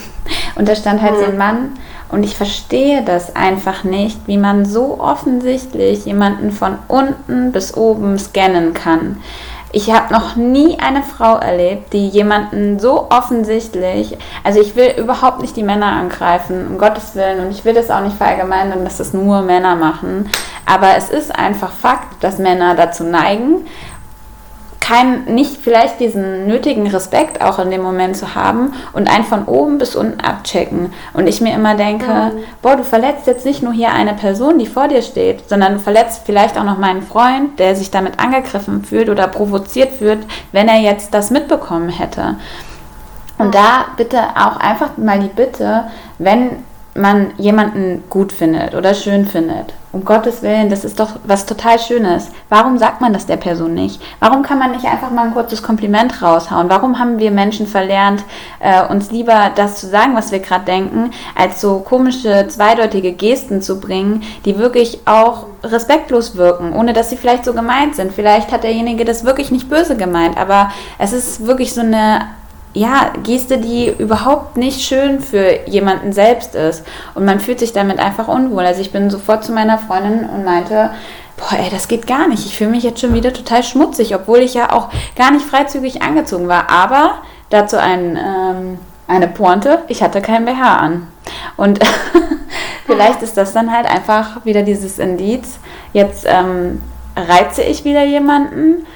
[0.55, 1.19] Und da stand halt mhm.
[1.19, 1.39] so ein mhm.
[1.39, 1.73] Mann
[2.11, 8.19] und ich verstehe das einfach nicht, wie man so offensichtlich jemanden von unten bis oben
[8.19, 9.23] scannen kann.
[9.73, 15.41] Ich habe noch nie eine Frau erlebt, die jemanden so offensichtlich, also ich will überhaupt
[15.41, 18.97] nicht die Männer angreifen, um Gottes Willen, und ich will das auch nicht verallgemeinern, dass
[18.97, 20.29] das nur Männer machen,
[20.67, 23.67] aber es ist einfach Fakt, dass Männer dazu neigen,
[24.91, 29.45] kein, nicht vielleicht diesen nötigen Respekt auch in dem Moment zu haben und einen von
[29.45, 30.93] oben bis unten abchecken.
[31.15, 32.41] Und ich mir immer denke, mhm.
[32.61, 35.79] boah, du verletzt jetzt nicht nur hier eine Person, die vor dir steht, sondern du
[35.79, 40.69] verletzt vielleicht auch noch meinen Freund, der sich damit angegriffen fühlt oder provoziert fühlt, wenn
[40.69, 42.37] er jetzt das mitbekommen hätte.
[43.39, 45.85] Und da bitte auch einfach mal die Bitte,
[46.19, 49.75] wenn man jemanden gut findet oder schön findet.
[49.93, 52.29] Um Gottes Willen, das ist doch was total Schönes.
[52.49, 54.01] Warum sagt man das der Person nicht?
[54.21, 56.69] Warum kann man nicht einfach mal ein kurzes Kompliment raushauen?
[56.69, 58.23] Warum haben wir Menschen verlernt,
[58.61, 63.63] äh, uns lieber das zu sagen, was wir gerade denken, als so komische, zweideutige Gesten
[63.63, 68.13] zu bringen, die wirklich auch respektlos wirken, ohne dass sie vielleicht so gemeint sind.
[68.13, 72.27] Vielleicht hat derjenige das wirklich nicht böse gemeint, aber es ist wirklich so eine
[72.73, 76.85] ja, Geste, die überhaupt nicht schön für jemanden selbst ist.
[77.15, 78.65] Und man fühlt sich damit einfach unwohl.
[78.65, 80.91] Also ich bin sofort zu meiner Freundin und meinte,
[81.37, 82.47] boah, ey, das geht gar nicht.
[82.47, 86.03] Ich fühle mich jetzt schon wieder total schmutzig, obwohl ich ja auch gar nicht freizügig
[86.03, 86.71] angezogen war.
[86.71, 87.15] Aber
[87.49, 88.79] dazu ein, ähm,
[89.09, 91.09] eine Pointe, ich hatte kein BH an.
[91.57, 91.81] Und
[92.87, 95.59] vielleicht ist das dann halt einfach wieder dieses Indiz.
[95.93, 96.81] Jetzt ähm,
[97.17, 98.87] reize ich wieder jemanden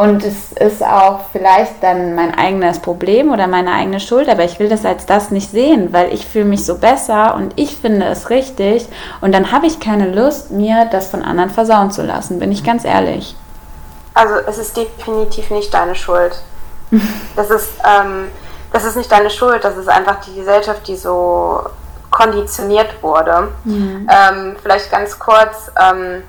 [0.00, 4.58] und es ist auch vielleicht dann mein eigenes Problem oder meine eigene Schuld, aber ich
[4.58, 8.06] will das als das nicht sehen, weil ich fühle mich so besser und ich finde
[8.06, 8.88] es richtig
[9.20, 12.64] und dann habe ich keine Lust, mir das von anderen versauen zu lassen, bin ich
[12.64, 13.36] ganz ehrlich.
[14.14, 16.40] Also es ist definitiv nicht deine Schuld.
[17.36, 18.28] Das ist, ähm,
[18.72, 21.62] das ist nicht deine Schuld, das ist einfach die Gesellschaft, die so
[22.10, 23.48] konditioniert wurde.
[23.64, 24.08] Mhm.
[24.10, 25.70] Ähm, vielleicht ganz kurz.
[25.78, 26.22] Ähm,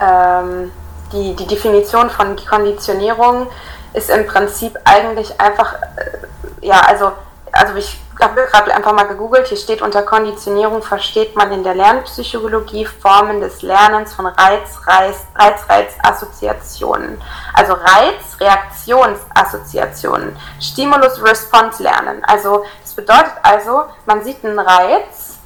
[0.00, 0.72] ähm
[1.12, 3.48] die, die Definition von Konditionierung
[3.92, 7.12] ist im Prinzip eigentlich einfach, äh, ja, also,
[7.52, 11.74] also ich habe gerade einfach mal gegoogelt, hier steht unter Konditionierung versteht man in der
[11.74, 17.20] Lernpsychologie Formen des Lernens von Reiz, Reiz, Reiz, Reiz, Assoziationen.
[17.52, 22.22] Also Reiz, Reaktionsassoziationen, Stimulus, Response lernen.
[22.24, 25.38] Also das bedeutet also, man sieht einen Reiz,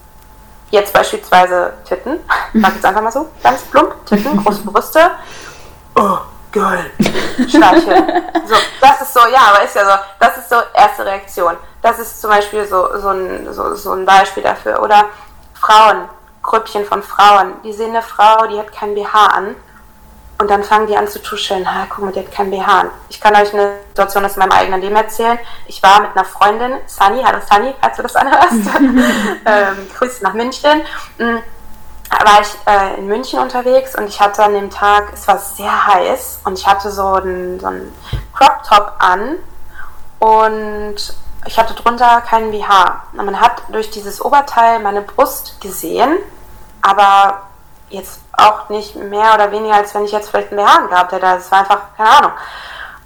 [0.71, 2.21] jetzt beispielsweise Titten,
[2.55, 5.11] sag jetzt einfach mal so, ganz plump, Titten, große Brüste,
[6.01, 6.19] oh,
[6.53, 6.91] geil,
[7.49, 8.05] Schleiche.
[8.47, 11.57] so, das ist so, ja, aber ist ja so, das ist so erste Reaktion.
[11.83, 14.83] Das ist zum Beispiel so, so, ein, so, so ein Beispiel dafür.
[14.83, 15.07] Oder
[15.55, 16.09] Frauen,
[16.43, 19.57] Grüppchen von Frauen, die sehen eine Frau, die hat kein BH an.
[20.39, 21.71] Und dann fangen die an zu tuscheln.
[21.71, 22.91] Ha, guck mal, die hat kein BH an.
[23.11, 25.39] Ich kann euch eine Situation aus meinem eigenen Leben erzählen.
[25.67, 28.55] Ich war mit einer Freundin, Sunny, hallo Sunny, falls du das anhörst.
[29.45, 30.81] ähm, Grüße nach München.
[32.11, 35.87] War ich äh, in München unterwegs und ich hatte an dem Tag, es war sehr
[35.87, 37.95] heiß und ich hatte so einen, so einen
[38.35, 39.37] Crop Top an
[40.19, 40.97] und
[41.47, 43.05] ich hatte drunter keinen BH.
[43.13, 46.19] Man hat durch dieses Oberteil meine Brust gesehen,
[46.83, 47.43] aber
[47.89, 51.27] jetzt auch nicht mehr oder weniger, als wenn ich jetzt vielleicht einen BH gehabt hätte.
[51.27, 52.33] Es war einfach, keine Ahnung.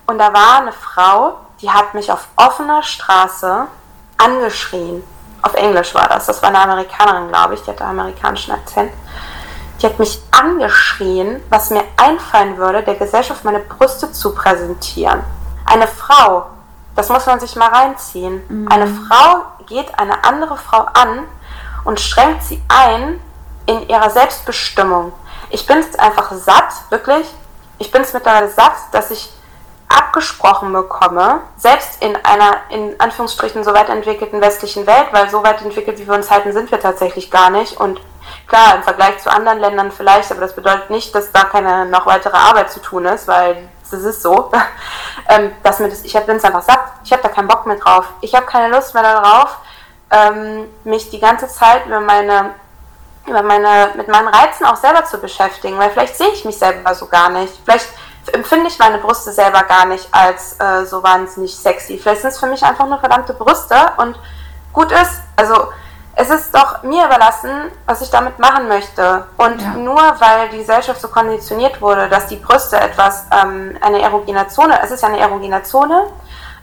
[0.06, 3.66] Und da war eine Frau, die hat mich auf offener Straße
[4.18, 5.04] angeschrien
[5.44, 6.26] auf Englisch war das.
[6.26, 8.92] Das war eine Amerikanerin, glaube ich, die hatte einen amerikanischen Akzent.
[9.80, 15.22] Die hat mich angeschrien, was mir einfallen würde, der Gesellschaft meine Brüste zu präsentieren.
[15.66, 16.46] Eine Frau,
[16.96, 18.42] das muss man sich mal reinziehen.
[18.48, 18.68] Mhm.
[18.68, 21.24] Eine Frau geht eine andere Frau an
[21.84, 23.20] und schränkt sie ein
[23.66, 25.12] in ihrer Selbstbestimmung.
[25.50, 27.26] Ich bin es einfach satt, wirklich.
[27.78, 29.30] Ich bin es mittlerweile satt, dass ich
[29.88, 35.60] abgesprochen bekomme, selbst in einer in Anführungsstrichen so weit entwickelten westlichen Welt, weil so weit
[35.62, 37.78] entwickelt, wie wir uns halten, sind wir tatsächlich gar nicht.
[37.78, 38.00] Und
[38.46, 42.06] klar, im Vergleich zu anderen Ländern vielleicht, aber das bedeutet nicht, dass da keine noch
[42.06, 44.50] weitere Arbeit zu tun ist, weil das ist so,
[45.28, 47.76] ähm, dass mir das, ich bin es einfach satt, ich habe da keinen Bock mehr
[47.76, 49.58] drauf, ich habe keine Lust mehr darauf,
[50.10, 52.54] ähm, mich die ganze Zeit über meine
[53.26, 56.94] über meine, mit meinen Reizen auch selber zu beschäftigen, weil vielleicht sehe ich mich selber
[56.94, 57.54] so gar nicht.
[57.64, 57.88] Vielleicht
[58.32, 61.98] empfinde ich meine Brüste selber gar nicht als äh, so wahnsinnig sexy.
[61.98, 64.18] Vielleicht sind es für mich einfach nur verdammte Brüste und
[64.72, 65.68] gut ist, also
[66.16, 69.26] es ist doch mir überlassen, was ich damit machen möchte.
[69.36, 69.70] Und ja.
[69.70, 74.78] nur weil die Gesellschaft so konditioniert wurde, dass die Brüste etwas, ähm, eine erogene Zone,
[74.82, 76.06] es ist ja eine erogene Zone,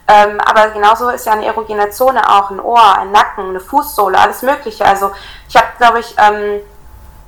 [0.08, 4.18] ähm, aber genauso ist ja eine erogene Zone auch ein Ohr, ein Nacken, eine Fußsohle,
[4.18, 4.84] alles Mögliche.
[4.84, 5.12] Also
[5.48, 6.60] ich habe, glaube ich, ähm,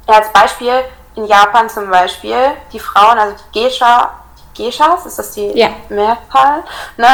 [0.08, 2.36] ja, als Beispiel, in Japan zum Beispiel,
[2.72, 4.10] die Frauen, also die Geisha,
[4.56, 5.68] die Geishas, ist das die Ja.
[5.88, 6.64] Mehrzahl,
[6.96, 7.08] ne?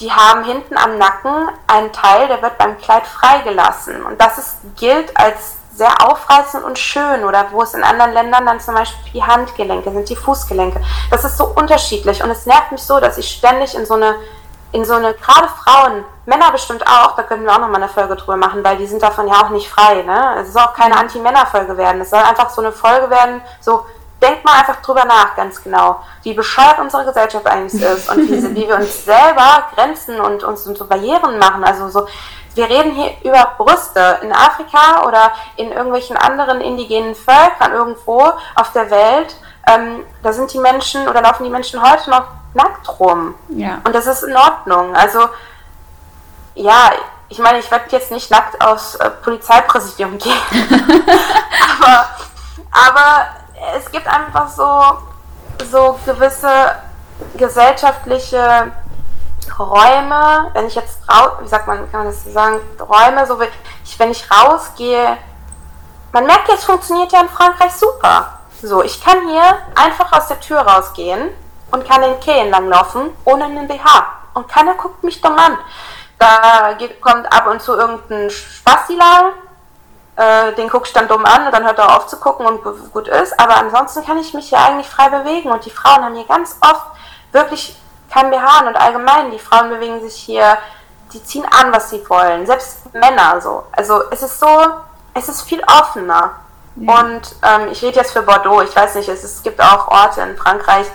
[0.00, 4.04] die haben hinten am Nacken einen Teil, der wird beim Kleid freigelassen.
[4.04, 7.24] Und das ist, gilt als sehr aufreizend und schön.
[7.24, 10.80] Oder wo es in anderen Ländern dann zum Beispiel die Handgelenke sind, die Fußgelenke.
[11.10, 12.22] Das ist so unterschiedlich.
[12.22, 14.16] Und es nervt mich so, dass ich ständig in so eine,
[14.72, 18.14] in so eine, gerade Frauen, Männer bestimmt auch, da können wir auch nochmal eine Folge
[18.14, 20.02] drüber machen, weil die sind davon ja auch nicht frei.
[20.02, 20.36] Ne?
[20.40, 22.02] Es soll auch keine Anti-Männer-Folge werden.
[22.02, 23.86] Es soll einfach so eine Folge werden, so
[24.20, 28.56] denkt mal einfach drüber nach, ganz genau, wie bescheuert unsere Gesellschaft eigentlich ist und wie,
[28.56, 31.62] wie wir uns selber Grenzen und uns so Barrieren machen.
[31.64, 32.06] Also so,
[32.54, 38.72] wir reden hier über Brüste in Afrika oder in irgendwelchen anderen indigenen Völkern irgendwo auf
[38.74, 39.36] der Welt.
[39.68, 43.34] Ähm, da sind die Menschen oder laufen die Menschen heute noch nackt rum.
[43.50, 43.78] Ja.
[43.84, 44.96] Und das ist in Ordnung.
[44.96, 45.28] Also,
[46.54, 46.90] ja,
[47.28, 50.32] ich meine, ich werde jetzt nicht nackt aufs äh, Polizeipräsidium gehen.
[51.80, 52.08] aber,
[52.72, 53.26] aber
[53.76, 54.98] es gibt einfach so,
[55.70, 56.76] so gewisse
[57.36, 58.72] gesellschaftliche
[59.58, 63.40] Räume, wenn ich jetzt raus, wie sagt man, kann man das so sagen, Räume, so
[63.40, 63.48] wie
[63.84, 65.16] ich, wenn ich rausgehe,
[66.12, 68.38] man merkt jetzt, funktioniert ja in Frankreich super.
[68.62, 71.30] So, ich kann hier einfach aus der Tür rausgehen
[71.70, 74.06] und kann den Quai entlang laufen, ohne einen BH.
[74.34, 75.58] Und keiner guckt mich dumm an.
[76.18, 78.96] Da geht, kommt ab und zu irgendein Spasti
[80.18, 82.62] äh, den gucke ich dann dumm an und dann hört er auf zu gucken und
[82.62, 83.38] gu- gut ist.
[83.40, 86.56] Aber ansonsten kann ich mich ja eigentlich frei bewegen und die Frauen haben hier ganz
[86.60, 86.82] oft
[87.32, 87.76] wirklich
[88.12, 90.58] kein BH und allgemein, die Frauen bewegen sich hier,
[91.12, 93.64] die ziehen an, was sie wollen, selbst Männer so.
[93.72, 94.48] Also es ist so,
[95.14, 96.32] es ist viel offener.
[96.76, 100.20] Und ähm, ich rede jetzt für Bordeaux, ich weiß nicht, es, es gibt auch Orte
[100.22, 100.86] in Frankreich,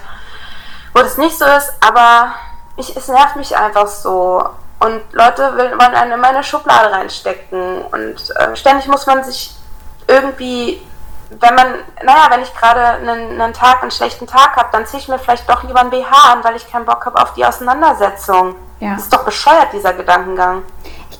[0.93, 2.33] wo das nicht so ist, aber
[2.77, 4.43] ich, es nervt mich einfach so.
[4.83, 7.83] Und Leute will, wollen einen immer in eine Schublade reinstecken.
[7.85, 9.55] Und äh, ständig muss man sich
[10.07, 10.81] irgendwie,
[11.29, 11.67] wenn man,
[12.03, 15.19] naja, wenn ich gerade einen, einen Tag, einen schlechten Tag habe, dann ziehe ich mir
[15.19, 18.55] vielleicht doch lieber ein BH an, weil ich keinen Bock habe auf die Auseinandersetzung.
[18.81, 18.95] Ja.
[18.95, 20.63] Das ist doch bescheuert, dieser Gedankengang.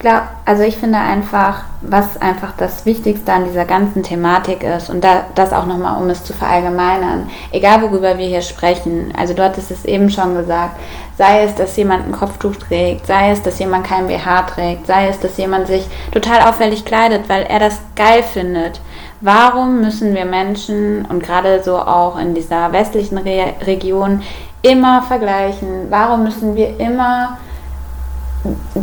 [0.03, 5.01] Glaube, also ich finde einfach, was einfach das Wichtigste an dieser ganzen Thematik ist und
[5.01, 9.41] da, das auch nochmal, um es zu verallgemeinern, egal worüber wir hier sprechen, also du
[9.41, 10.77] hattest es eben schon gesagt,
[11.17, 15.07] sei es, dass jemand ein Kopftuch trägt, sei es, dass jemand kein BH trägt, sei
[15.07, 18.81] es, dass jemand sich total auffällig kleidet, weil er das geil findet.
[19.21, 24.21] Warum müssen wir Menschen und gerade so auch in dieser westlichen Re Region
[24.63, 25.87] immer vergleichen?
[25.89, 27.37] Warum müssen wir immer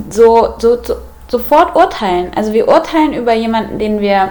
[0.08, 0.94] so, so, so
[1.30, 2.32] sofort urteilen.
[2.34, 4.30] Also wir urteilen über jemanden, den wir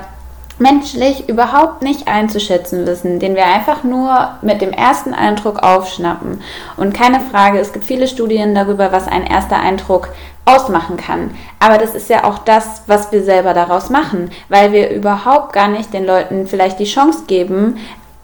[0.59, 6.41] menschlich überhaupt nicht einzuschätzen wissen, den wir einfach nur mit dem ersten Eindruck aufschnappen.
[6.75, 10.09] Und keine Frage, es gibt viele Studien darüber, was ein erster Eindruck
[10.45, 11.31] ausmachen kann.
[11.59, 15.67] Aber das ist ja auch das, was wir selber daraus machen, weil wir überhaupt gar
[15.67, 17.77] nicht den Leuten vielleicht die Chance geben,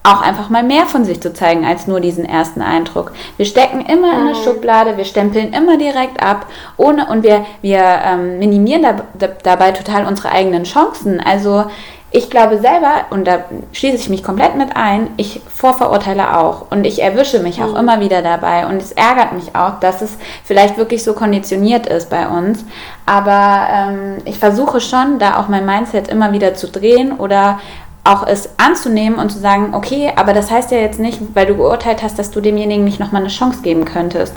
[0.05, 3.11] auch einfach mal mehr von sich zu zeigen als nur diesen ersten Eindruck.
[3.37, 6.45] Wir stecken immer in eine Schublade, wir stempeln immer direkt ab,
[6.77, 11.19] ohne und wir, wir ähm, minimieren da, da, dabei total unsere eigenen Chancen.
[11.19, 11.65] Also
[12.11, 16.85] ich glaube selber, und da schließe ich mich komplett mit ein, ich vorverurteile auch und
[16.85, 20.77] ich erwische mich auch immer wieder dabei und es ärgert mich auch, dass es vielleicht
[20.77, 22.63] wirklich so konditioniert ist bei uns.
[23.05, 27.59] Aber ähm, ich versuche schon, da auch mein Mindset immer wieder zu drehen oder
[28.05, 31.55] auch es anzunehmen und zu sagen, okay, aber das heißt ja jetzt nicht, weil du
[31.55, 34.33] geurteilt hast, dass du demjenigen nicht nochmal eine Chance geben könntest.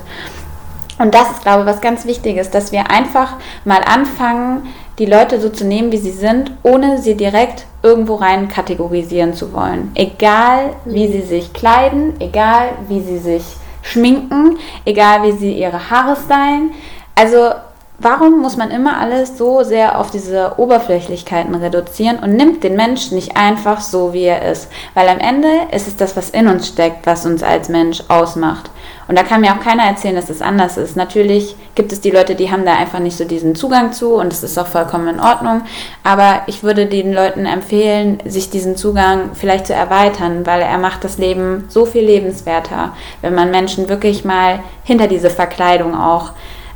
[0.99, 4.67] Und das ist, glaube ich, was ganz Wichtiges, dass wir einfach mal anfangen,
[4.99, 9.53] die Leute so zu nehmen, wie sie sind, ohne sie direkt irgendwo rein kategorisieren zu
[9.53, 9.93] wollen.
[9.95, 13.45] Egal, wie sie sich kleiden, egal, wie sie sich
[13.83, 16.73] schminken, egal, wie sie ihre Haare stylen.
[17.15, 17.53] Also
[18.01, 23.17] Warum muss man immer alles so sehr auf diese Oberflächlichkeiten reduzieren und nimmt den Menschen
[23.17, 24.69] nicht einfach so, wie er ist?
[24.95, 28.71] Weil am Ende ist es das, was in uns steckt, was uns als Mensch ausmacht.
[29.09, 30.95] Und da kann mir auch keiner erzählen, dass es anders ist.
[30.95, 34.33] Natürlich gibt es die Leute, die haben da einfach nicht so diesen Zugang zu und
[34.33, 35.63] es ist auch vollkommen in Ordnung.
[36.05, 41.03] Aber ich würde den Leuten empfehlen, sich diesen Zugang vielleicht zu erweitern, weil er macht
[41.03, 46.31] das Leben so viel lebenswerter, wenn man Menschen wirklich mal hinter diese Verkleidung auch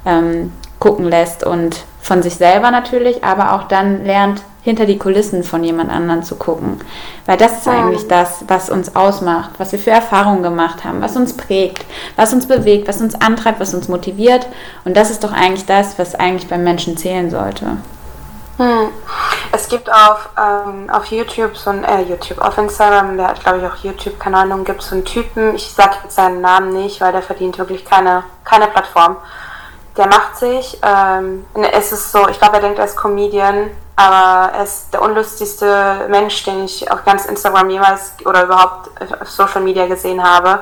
[0.04, 0.50] ähm,
[0.82, 5.62] gucken lässt und von sich selber natürlich, aber auch dann lernt, hinter die Kulissen von
[5.62, 6.80] jemand anderen zu gucken.
[7.24, 11.16] Weil das ist eigentlich das, was uns ausmacht, was wir für Erfahrungen gemacht haben, was
[11.16, 11.84] uns prägt,
[12.16, 14.48] was uns bewegt, was uns antreibt, was uns motiviert.
[14.84, 17.76] Und das ist doch eigentlich das, was eigentlich beim Menschen zählen sollte.
[18.56, 18.88] Hm.
[19.52, 23.58] Es gibt auf, ähm, auf YouTube so ein, äh, YouTube, auf Instagram, der hat glaube
[23.58, 26.72] ich auch YouTube, keine Ahnung, gibt es so einen Typen, ich sage jetzt seinen Namen
[26.72, 29.16] nicht, weil der verdient wirklich keine, keine Plattform.
[29.96, 34.52] Der macht sich, ähm, es ist so, ich glaube, er denkt, er ist Comedian, aber
[34.52, 39.60] er ist der unlustigste Mensch, den ich auf ganz Instagram jemals oder überhaupt auf Social
[39.60, 40.60] Media gesehen habe.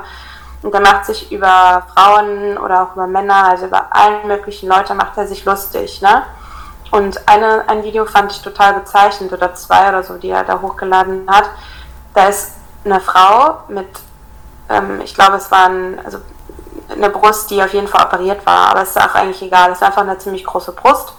[0.62, 4.94] Und er macht sich über Frauen oder auch über Männer, also über allen möglichen Leute
[4.94, 6.24] macht er sich lustig, ne?
[6.90, 10.60] Und eine, ein Video fand ich total bezeichnend oder zwei oder so, die er da
[10.60, 11.48] hochgeladen hat.
[12.14, 13.86] Da ist eine Frau mit,
[14.68, 16.18] ähm, ich glaube, es war ein, also
[16.90, 19.70] eine Brust, die auf jeden Fall operiert war, aber es ist auch eigentlich egal.
[19.70, 21.12] Es ist einfach eine ziemlich große Brust.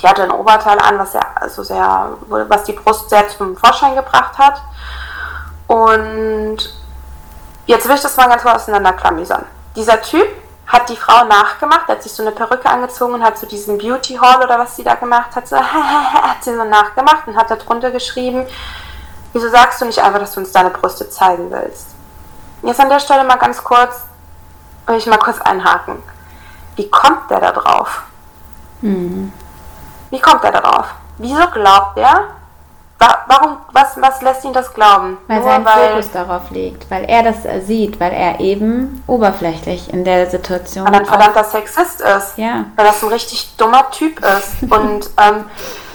[0.00, 3.94] Die hatte ein Oberteil an, was, sehr, also sehr, was die Brust sehr zum Vorschein
[3.94, 4.60] gebracht hat.
[5.66, 6.58] Und
[7.66, 9.44] jetzt will ich das mal ganz kurz auseinanderklamüsern.
[9.76, 10.26] Dieser Typ
[10.66, 14.14] hat die Frau nachgemacht, hat sich so eine Perücke angezogen und hat so diesen Beauty
[14.16, 17.56] Hall oder was sie da gemacht hat, so, hat sie so nachgemacht und hat da
[17.56, 18.46] drunter geschrieben,
[19.32, 21.88] wieso sagst du nicht einfach, dass du uns deine Brüste zeigen willst?
[22.62, 24.04] Jetzt an der Stelle mal ganz kurz,
[24.86, 25.96] will ich mal kurz einhaken.
[26.76, 28.02] Wie kommt der da drauf?
[28.80, 29.32] Mhm.
[30.10, 30.86] Wie kommt er darauf?
[31.18, 32.24] Wieso glaubt er,
[33.26, 35.18] Warum, was, was lässt ihn das glauben?
[35.26, 39.92] Weil Nur sein weil, Fokus darauf liegt, weil er das sieht, weil er eben oberflächlich
[39.92, 40.86] in der Situation.
[40.86, 42.38] Weil er ein verdammter Sexist ist.
[42.38, 42.66] Ja.
[42.76, 44.62] Weil das ein richtig dummer Typ ist.
[44.70, 45.44] Und ähm,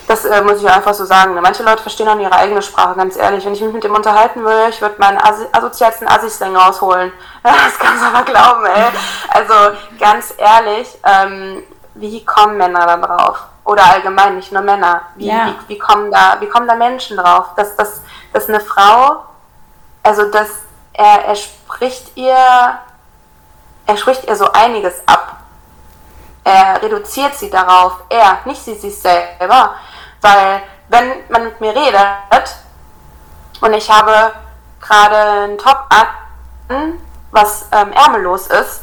[0.09, 1.35] das äh, muss ich einfach so sagen.
[1.35, 3.45] Manche Leute verstehen auch ihre eigene Sprache, ganz ehrlich.
[3.45, 7.11] Wenn ich mich mit dem unterhalten würde, ich würde meinen Assi asozialsten Assi-Slang rausholen.
[7.43, 8.87] Das kannst du aber glauben, ey.
[9.29, 9.53] Also
[9.97, 13.37] ganz ehrlich, ähm, wie kommen Männer da drauf?
[13.69, 15.03] oder allgemein, nicht nur Männer.
[15.15, 15.53] Wie, ja.
[15.67, 17.49] wie, wie, kommen da, wie kommen da Menschen drauf?
[17.55, 18.01] Dass, dass,
[18.33, 19.25] dass eine Frau,
[20.01, 20.49] also dass
[20.93, 22.35] er, er spricht ihr,
[23.85, 25.37] er spricht ihr so einiges ab.
[26.43, 29.75] Er reduziert sie darauf, er, nicht sie sich selber.
[30.21, 32.55] Weil wenn man mit mir redet
[33.61, 34.33] und ich habe
[34.81, 36.99] gerade einen Top an,
[37.31, 38.81] was ähm, ärmellos ist,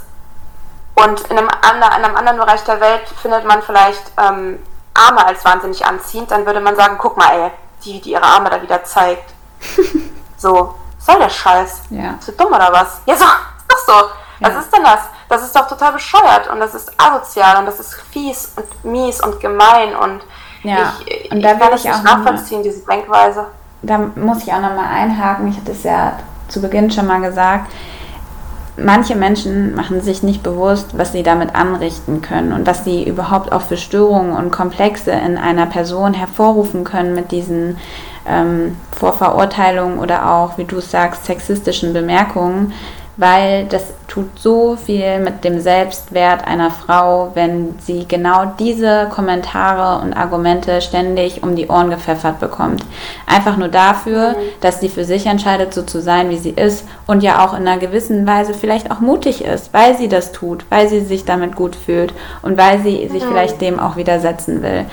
[0.97, 4.63] und in einem, andre, in einem anderen Bereich der Welt findet man vielleicht ähm,
[4.95, 7.51] Arme als wahnsinnig anziehend, dann würde man sagen, guck mal, ey,
[7.85, 9.35] die, die ihre Arme da wieder zeigt.
[10.39, 11.83] so, was soll der Scheiß?
[11.91, 12.15] Ja.
[12.19, 13.03] Ist du dumm oder was?
[13.05, 13.25] Ja, so,
[13.69, 14.09] ist doch so.
[14.41, 14.49] Ja.
[14.49, 15.01] Was ist denn das?
[15.29, 19.21] Das ist doch total bescheuert und das ist asozial und das ist fies und mies
[19.21, 20.23] und gemein und
[20.67, 20.93] ja.
[21.07, 23.47] ich, und da ich kann es nicht nachvollziehen, diese Denkweise.
[23.83, 25.49] Da muss ich auch nochmal einhaken.
[25.49, 27.71] Ich hatte es ja zu Beginn schon mal gesagt
[28.77, 33.53] manche Menschen machen sich nicht bewusst, was sie damit anrichten können und was sie überhaupt
[33.53, 37.79] auch für Störungen und Komplexe in einer Person hervorrufen können mit diesen
[38.29, 42.73] ähm, Vorverurteilungen oder auch, wie du sagst, sexistischen Bemerkungen,
[43.17, 50.03] weil das tut so viel mit dem Selbstwert einer Frau, wenn sie genau diese Kommentare
[50.03, 52.85] und Argumente ständig um die Ohren gepfeffert bekommt.
[53.27, 54.35] Einfach nur dafür, mhm.
[54.61, 57.67] dass sie für sich entscheidet, so zu sein, wie sie ist und ja auch in
[57.67, 61.57] einer gewissen Weise vielleicht auch mutig ist, weil sie das tut, weil sie sich damit
[61.57, 63.29] gut fühlt und weil sie sich mhm.
[63.29, 64.87] vielleicht dem auch widersetzen will.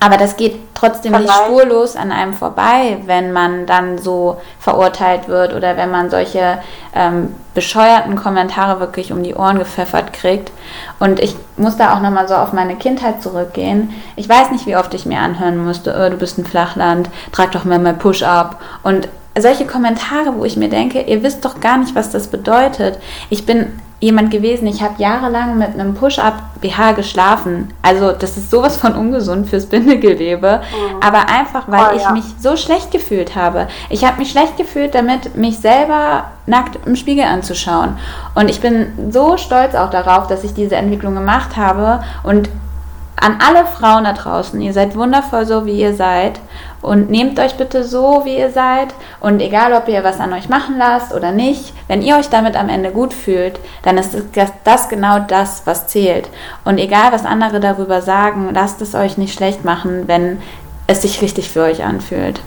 [0.00, 5.54] Aber das geht trotzdem nicht spurlos an einem vorbei, wenn man dann so verurteilt wird
[5.54, 6.58] oder wenn man solche
[6.94, 10.52] ähm, bescheuerten Kommentare wirklich um die Ohren gepfeffert kriegt.
[11.00, 13.92] Und ich muss da auch nochmal so auf meine Kindheit zurückgehen.
[14.14, 17.50] Ich weiß nicht, wie oft ich mir anhören musste, oh, du bist ein Flachland, trag
[17.50, 18.60] doch mal mal Push-up.
[18.84, 22.98] Und solche Kommentare, wo ich mir denke, ihr wisst doch gar nicht, was das bedeutet.
[23.30, 27.74] Ich bin jemand gewesen, ich habe jahrelang mit einem Push-Up-BH geschlafen.
[27.82, 30.60] Also das ist sowas von ungesund fürs Bindegewebe.
[30.60, 31.02] Mhm.
[31.02, 32.12] Aber einfach, weil oh, ich ja.
[32.12, 33.66] mich so schlecht gefühlt habe.
[33.90, 37.98] Ich habe mich schlecht gefühlt, damit mich selber nackt im Spiegel anzuschauen.
[38.34, 42.04] Und ich bin so stolz auch darauf, dass ich diese Entwicklung gemacht habe.
[42.22, 42.48] Und
[43.20, 46.40] an alle Frauen da draußen, ihr seid wundervoll so, wie ihr seid.
[46.80, 48.94] Und nehmt euch bitte so, wie ihr seid.
[49.20, 52.56] Und egal, ob ihr was an euch machen lasst oder nicht, wenn ihr euch damit
[52.56, 56.28] am Ende gut fühlt, dann ist das, das genau das, was zählt.
[56.64, 60.40] Und egal, was andere darüber sagen, lasst es euch nicht schlecht machen, wenn
[60.86, 62.40] es sich richtig für euch anfühlt.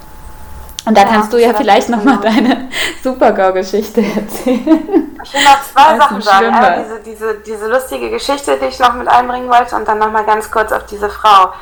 [0.85, 2.69] Und da ja, kannst du ja vielleicht nochmal deine
[3.03, 5.15] Supergau-Geschichte erzählen.
[5.23, 6.47] Ich will noch zwei Sachen sagen.
[6.47, 10.25] Einmal diese, diese, diese lustige Geschichte, die ich noch mit einbringen wollte, und dann nochmal
[10.25, 11.53] ganz kurz auf diese Frau.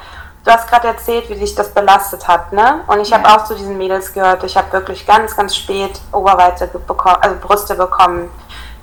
[0.46, 2.80] Du hast gerade erzählt, wie dich das belastet hat, ne?
[2.88, 3.18] Und ich ja.
[3.18, 4.44] habe auch zu diesen Mädels gehört.
[4.46, 8.30] Ich habe wirklich ganz, ganz spät Oberweite bekommen, also Brüste bekommen.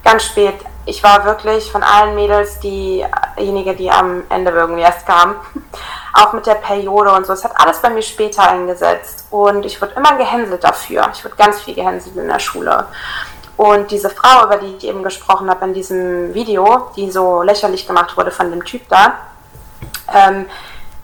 [0.05, 0.55] Ganz spät.
[0.87, 5.35] Ich war wirklich von allen Mädels diejenige, die am Ende irgendwie erst kam.
[6.15, 7.33] Auch mit der Periode und so.
[7.33, 9.27] Es hat alles bei mir später eingesetzt.
[9.31, 11.11] Und ich wurde immer gehänselt dafür.
[11.13, 12.87] Ich wurde ganz viel gehänselt in der Schule.
[13.57, 17.87] Und diese Frau, über die ich eben gesprochen habe in diesem Video, die so lächerlich
[17.87, 19.15] gemacht wurde von dem Typ da,
[20.15, 20.47] ähm,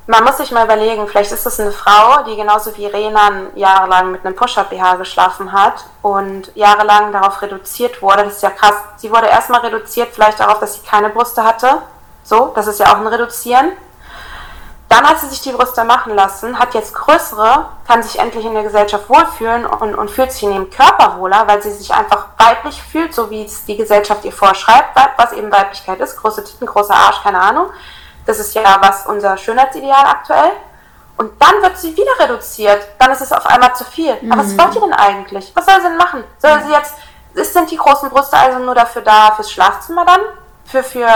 [0.07, 4.11] man muss sich mal überlegen, vielleicht ist das eine Frau, die genauso wie Renan jahrelang
[4.11, 8.24] mit einem Push-Up-BH geschlafen hat und jahrelang darauf reduziert wurde.
[8.24, 8.74] Das ist ja krass.
[8.96, 11.82] Sie wurde erstmal reduziert, vielleicht darauf, dass sie keine Brüste hatte.
[12.24, 13.72] So, das ist ja auch ein Reduzieren.
[14.88, 18.53] dann hat sie sich die Brüste machen lassen, hat jetzt größere, kann sich endlich in
[18.53, 22.26] der Gesellschaft wohlfühlen und, und fühlt sich in ihrem Körper wohler, weil sie sich einfach
[22.36, 26.16] weiblich fühlt, so wie es die Gesellschaft ihr vorschreibt, was eben Weiblichkeit ist.
[26.16, 27.70] Große Titten, großer Arsch, keine Ahnung.
[28.26, 30.52] Das ist ja was unser Schönheitsideal aktuell.
[31.16, 32.86] Und dann wird sie wieder reduziert.
[32.98, 34.16] Dann ist es auf einmal zu viel.
[34.20, 34.32] Mhm.
[34.32, 34.58] Aber was mhm.
[34.58, 35.52] wollt ihr denn eigentlich?
[35.54, 36.24] Was soll sie denn machen?
[36.38, 36.94] Soll sie jetzt,
[37.52, 40.20] sind die großen Brüste also nur dafür da, fürs Schlafzimmer dann?
[40.64, 41.08] Für, für,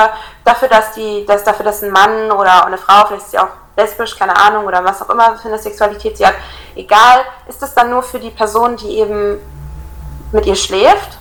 [0.44, 3.48] dafür, dass die, dass, dafür, dass ein Mann oder eine Frau, vielleicht ist sie auch
[3.76, 6.34] lesbisch, keine Ahnung, oder was auch immer für eine Sexualität sie hat,
[6.74, 9.38] egal, ist das dann nur für die Person, die eben
[10.32, 11.18] mit ihr schläft?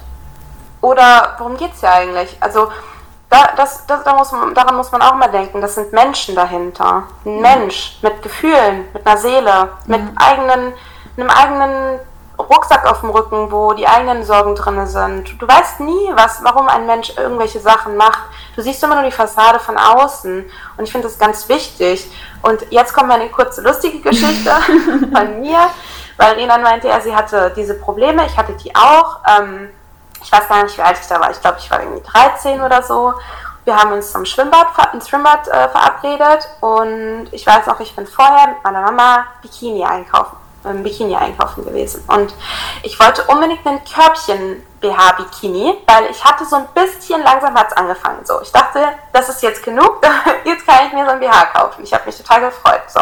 [0.82, 2.36] Oder worum geht es ja eigentlich?
[2.40, 2.72] Also,
[3.36, 6.36] da, das, das, da muss man, daran muss man auch mal denken, das sind Menschen
[6.36, 7.04] dahinter.
[7.26, 10.74] Ein Mensch mit Gefühlen, mit einer Seele, mit eigenen,
[11.18, 12.00] einem eigenen
[12.40, 15.42] Rucksack auf dem Rücken, wo die eigenen Sorgen drin sind.
[15.42, 18.20] Du weißt nie, was, warum ein Mensch irgendwelche Sachen macht.
[18.56, 20.46] Du siehst immer nur die Fassade von außen.
[20.78, 22.10] Und ich finde das ganz wichtig.
[22.42, 24.52] Und jetzt kommt mal eine kurze lustige Geschichte
[25.14, 25.60] von mir,
[26.18, 28.26] weil Renan meinte, ja, sie hatte diese Probleme.
[28.28, 29.20] Ich hatte die auch.
[29.28, 29.70] Ähm,
[30.26, 31.30] ich weiß gar nicht, wie alt ich da war.
[31.30, 33.14] Ich glaube, ich war irgendwie 13 oder so.
[33.64, 38.06] Wir haben uns zum Schwimmbad, ins Schwimmbad äh, verabredet und ich weiß noch, ich bin
[38.06, 42.04] vorher mit meiner Mama Bikini einkaufen ähm, Bikini einkaufen gewesen.
[42.08, 42.34] Und
[42.84, 48.26] ich wollte unbedingt einen Körbchen-BH-Bikini, weil ich hatte so ein bisschen langsam hat es angefangen.
[48.26, 48.80] So, ich dachte,
[49.14, 50.02] das ist jetzt genug,
[50.44, 51.84] jetzt kann ich mir so ein BH kaufen.
[51.84, 52.82] Ich habe mich total gefreut.
[52.88, 53.02] So.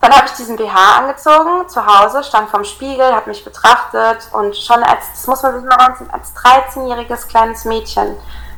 [0.00, 4.56] Dann habe ich diesen BH angezogen, zu Hause, stand vorm Spiegel, habe mich betrachtet und
[4.56, 8.16] schon als, das muss man sich mal reinziehen, als 13-jähriges kleines Mädchen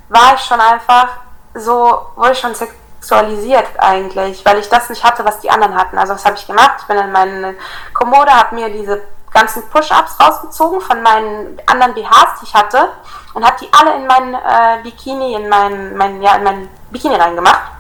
[0.09, 1.09] war ich schon einfach
[1.55, 5.99] so, wurde ich schon sexualisiert eigentlich, weil ich das nicht hatte, was die anderen hatten.
[5.99, 6.77] Also was habe ich gemacht?
[6.81, 7.55] Ich bin in meine
[7.95, 12.89] Kommode, habe mir diese ganzen Push-Ups rausgezogen von meinen anderen BHs, die ich hatte
[13.35, 17.15] und habe die alle in meinen äh, Bikini, in meinen, mein, ja, in meinen Bikini
[17.15, 17.78] reingemacht.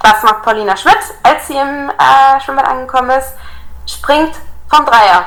[0.00, 3.34] Was macht Paulina Schmidt, als sie im äh, Schwimmbad angekommen ist?
[3.86, 4.34] Springt
[4.68, 5.26] vom Dreier.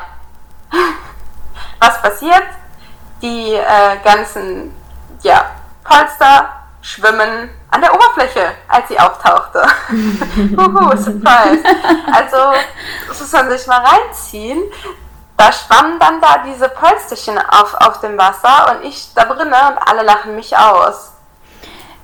[1.79, 2.43] was passiert?
[3.21, 4.75] Die äh, ganzen
[5.21, 5.45] ja,
[5.83, 6.49] Polster
[6.81, 9.65] schwimmen an der Oberfläche, als sie auftauchte.
[9.89, 11.63] Uhu, surprise.
[12.13, 12.53] Also,
[13.07, 14.63] das muss man sich mal reinziehen.
[15.37, 19.77] Da schwammen dann da diese Polsterchen auf, auf dem Wasser und ich da drinnen und
[19.85, 21.11] alle lachen mich aus.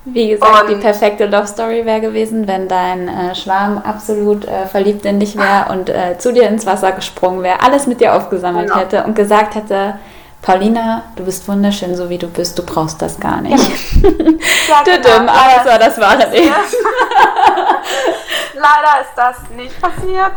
[0.04, 4.66] Wie gesagt, und die perfekte Love Story wäre gewesen, wenn dein äh, Schwarm absolut äh,
[4.66, 8.16] verliebt in dich wäre und äh, zu dir ins Wasser gesprungen wäre, alles mit dir
[8.16, 8.80] aufgesammelt genau.
[8.80, 10.00] hätte und gesagt hätte,
[10.42, 13.64] Paulina, du bist wunderschön, so wie du bist, du brauchst das gar nicht.
[14.04, 15.32] Ja, genau.
[15.32, 16.32] also, das war nicht.
[18.56, 20.32] Leider ist das nicht passiert.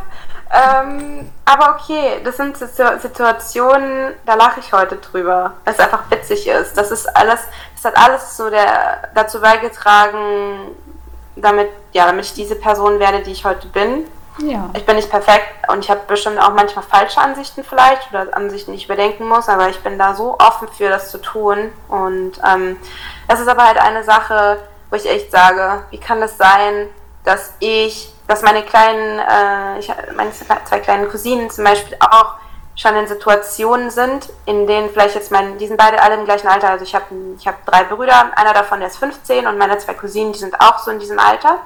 [0.54, 6.46] Ähm, aber okay, das sind Situationen, da lache ich heute drüber, weil es einfach witzig
[6.46, 6.78] ist.
[6.78, 7.40] Das ist alles,
[7.74, 10.70] das hat alles so der, dazu beigetragen,
[11.34, 14.06] damit, ja, damit ich diese Person werde, die ich heute bin.
[14.38, 14.70] Ja.
[14.74, 18.72] Ich bin nicht perfekt und ich habe bestimmt auch manchmal falsche Ansichten vielleicht oder Ansichten,
[18.72, 21.72] die ich überdenken muss, aber ich bin da so offen für das zu tun.
[21.88, 22.76] Und ähm,
[23.26, 24.58] das ist aber halt eine Sache,
[24.90, 26.88] wo ich echt sage, wie kann das sein,
[27.24, 32.34] dass ich, dass meine kleinen, äh, ich, meine zwei kleinen Cousinen zum Beispiel auch
[32.76, 36.48] schon in Situationen sind, in denen vielleicht jetzt mein, die sind beide alle im gleichen
[36.48, 36.70] Alter.
[36.70, 37.04] Also ich habe
[37.38, 40.60] ich hab drei Brüder, einer davon der ist 15 und meine zwei Cousinen, die sind
[40.60, 41.58] auch so in diesem Alter.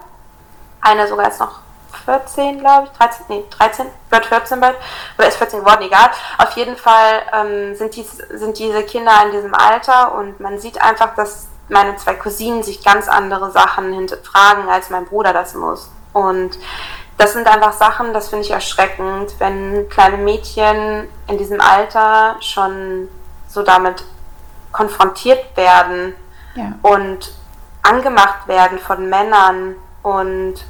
[0.80, 1.60] Eine sogar ist noch
[2.04, 4.76] 14, glaube ich, 13, nee, 13, wird 14 bald,
[5.18, 6.10] oder ist 14 geworden, egal.
[6.38, 10.80] Auf jeden Fall ähm, sind, dies, sind diese Kinder in diesem Alter und man sieht
[10.80, 15.90] einfach, dass meine zwei Cousinen sich ganz andere Sachen hinterfragen, als mein Bruder das muss.
[16.12, 16.58] Und
[17.16, 23.08] das sind einfach Sachen, das finde ich erschreckend, wenn kleine Mädchen in diesem Alter schon
[23.48, 24.04] so damit
[24.72, 26.14] konfrontiert werden
[26.54, 26.72] ja.
[26.82, 27.32] und
[27.82, 30.64] angemacht werden von Männern und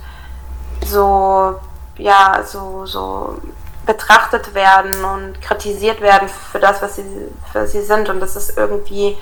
[0.87, 1.57] so,
[1.97, 3.39] ja, so, so
[3.85, 7.05] betrachtet werden und kritisiert werden für das, was sie,
[7.53, 8.09] für sie sind.
[8.09, 9.17] Und das ist irgendwie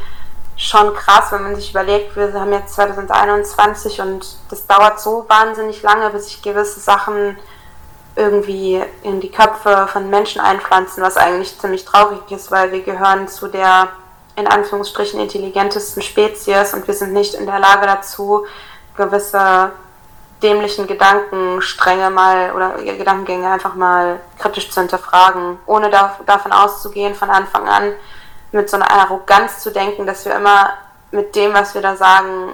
[0.57, 5.83] schon krass, wenn man sich überlegt, wir haben jetzt 2021 und das dauert so wahnsinnig
[5.83, 7.37] lange, bis sich gewisse Sachen
[8.17, 13.29] irgendwie in die Köpfe von Menschen einpflanzen, was eigentlich ziemlich traurig ist, weil wir gehören
[13.29, 13.89] zu der
[14.37, 18.47] in Anführungsstrichen intelligentesten Spezies und wir sind nicht in der Lage dazu,
[18.97, 19.73] gewisse
[20.43, 27.31] dämlichen Gedankenstränge mal oder Gedankengänge einfach mal kritisch zu hinterfragen, ohne da, davon auszugehen, von
[27.31, 27.95] Anfang an
[28.57, 30.71] mit so einer Arroganz zu denken, dass wir immer
[31.13, 32.53] mit dem, was wir da sagen,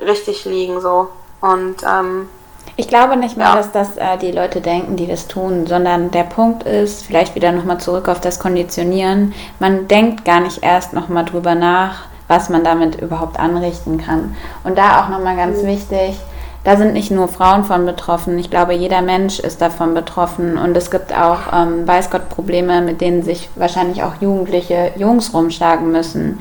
[0.00, 1.08] richtig liegen so.
[1.40, 2.28] Und ähm,
[2.76, 3.56] ich glaube nicht mal, ja.
[3.56, 7.52] dass das äh, die Leute denken, die das tun, sondern der Punkt ist, vielleicht wieder
[7.52, 12.64] nochmal zurück auf das Konditionieren, man denkt gar nicht erst nochmal drüber nach, was man
[12.64, 14.36] damit überhaupt anrichten kann.
[14.64, 15.66] Und da auch nochmal ganz mhm.
[15.66, 16.18] wichtig,
[16.64, 18.38] da sind nicht nur Frauen von betroffen.
[18.38, 20.56] Ich glaube, jeder Mensch ist davon betroffen.
[20.56, 25.34] Und es gibt auch, ähm, weiß Gott, Probleme, mit denen sich wahrscheinlich auch jugendliche Jungs
[25.34, 26.40] rumschlagen müssen.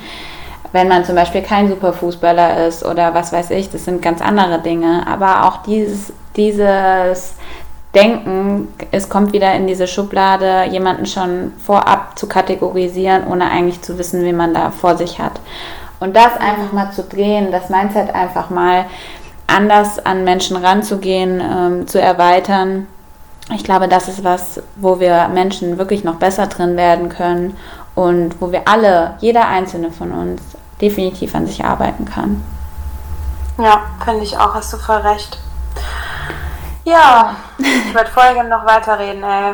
[0.74, 4.60] Wenn man zum Beispiel kein Superfußballer ist oder was weiß ich, das sind ganz andere
[4.60, 5.06] Dinge.
[5.08, 7.34] Aber auch dieses, dieses
[7.96, 13.98] Denken, es kommt wieder in diese Schublade, jemanden schon vorab zu kategorisieren, ohne eigentlich zu
[13.98, 15.42] wissen, wie man da vor sich hat.
[16.00, 18.86] Und das einfach mal zu drehen, das Mindset einfach mal
[19.52, 22.88] anders an Menschen ranzugehen, ähm, zu erweitern.
[23.54, 27.58] Ich glaube, das ist was, wo wir Menschen wirklich noch besser drin werden können
[27.95, 30.41] und wo wir alle, jeder einzelne von uns,
[30.80, 32.43] definitiv an sich arbeiten kann.
[33.58, 35.38] Ja, finde ich auch, hast du voll recht.
[36.84, 39.54] Ja, ich würde voll gerne noch weiterreden, ey.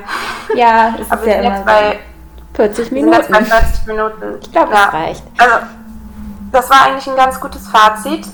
[0.55, 1.99] Ja, es Aber ist ja immer jetzt bei,
[2.53, 3.55] 40 wir sind jetzt bei Minuten.
[3.55, 4.37] 40 Minuten.
[4.41, 4.85] Ich glaube, ja.
[4.85, 5.23] das reicht.
[5.37, 5.55] Also,
[6.51, 8.25] das war eigentlich ein ganz gutes Fazit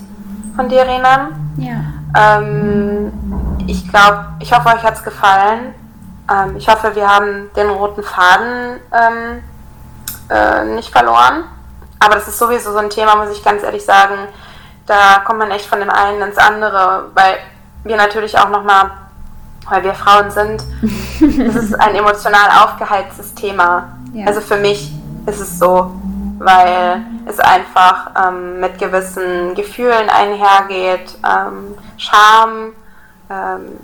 [0.56, 1.54] von dir, Renan.
[1.58, 1.84] Ja.
[2.16, 3.12] Ähm,
[3.68, 5.74] ich glaube, ich hoffe, euch hat es gefallen.
[6.32, 9.44] Ähm, ich hoffe, wir haben den roten Faden ähm,
[10.30, 11.46] äh, nicht verloren.
[12.00, 14.16] Aber das ist sowieso so ein Thema, muss ich ganz ehrlich sagen.
[14.86, 17.38] Da kommt man echt von dem einen ins andere, weil
[17.84, 18.92] wir natürlich auch nochmal,
[19.70, 20.64] weil wir Frauen sind,
[21.22, 23.98] das ist ein emotional aufgeheiztes Thema.
[24.14, 24.28] Ja.
[24.28, 24.92] Also für mich
[25.26, 25.92] ist es so,
[26.40, 32.74] weil es einfach ähm, mit gewissen Gefühlen einhergeht, ähm, Scham,
[33.30, 33.80] ähm,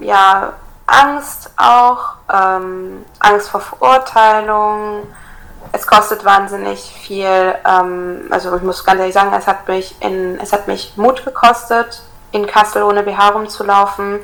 [0.00, 0.52] ja,
[0.86, 5.06] Angst auch, ähm, Angst vor Verurteilung.
[5.72, 7.54] Es kostet wahnsinnig viel.
[7.66, 11.24] Ähm, also ich muss ganz ehrlich sagen, es hat mich in, es hat mich Mut
[11.24, 14.20] gekostet, in Kassel ohne BH rumzulaufen.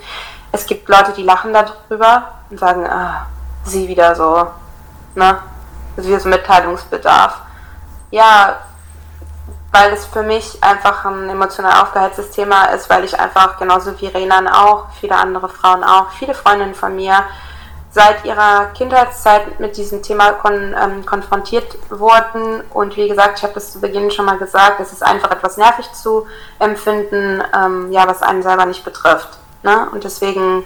[0.52, 3.26] Es gibt Leute, die lachen darüber und sagen, ah,
[3.64, 4.46] sie wieder so,
[5.14, 5.38] ne?
[5.96, 7.40] Das ist wieder so Mitteilungsbedarf.
[8.10, 8.60] Ja,
[9.72, 14.06] weil es für mich einfach ein emotional aufgeheiztes Thema ist, weil ich einfach genauso wie
[14.06, 17.24] Renan auch, viele andere Frauen auch, viele Freundinnen von mir
[17.90, 22.60] seit ihrer Kindheitszeit mit diesem Thema kon ähm, konfrontiert wurden.
[22.70, 25.56] Und wie gesagt, ich habe das zu Beginn schon mal gesagt, es ist einfach etwas
[25.56, 26.26] nervig zu
[26.58, 29.38] empfinden, ähm, ja, was einen selber nicht betrifft.
[29.62, 29.88] Ne?
[29.92, 30.64] Und deswegen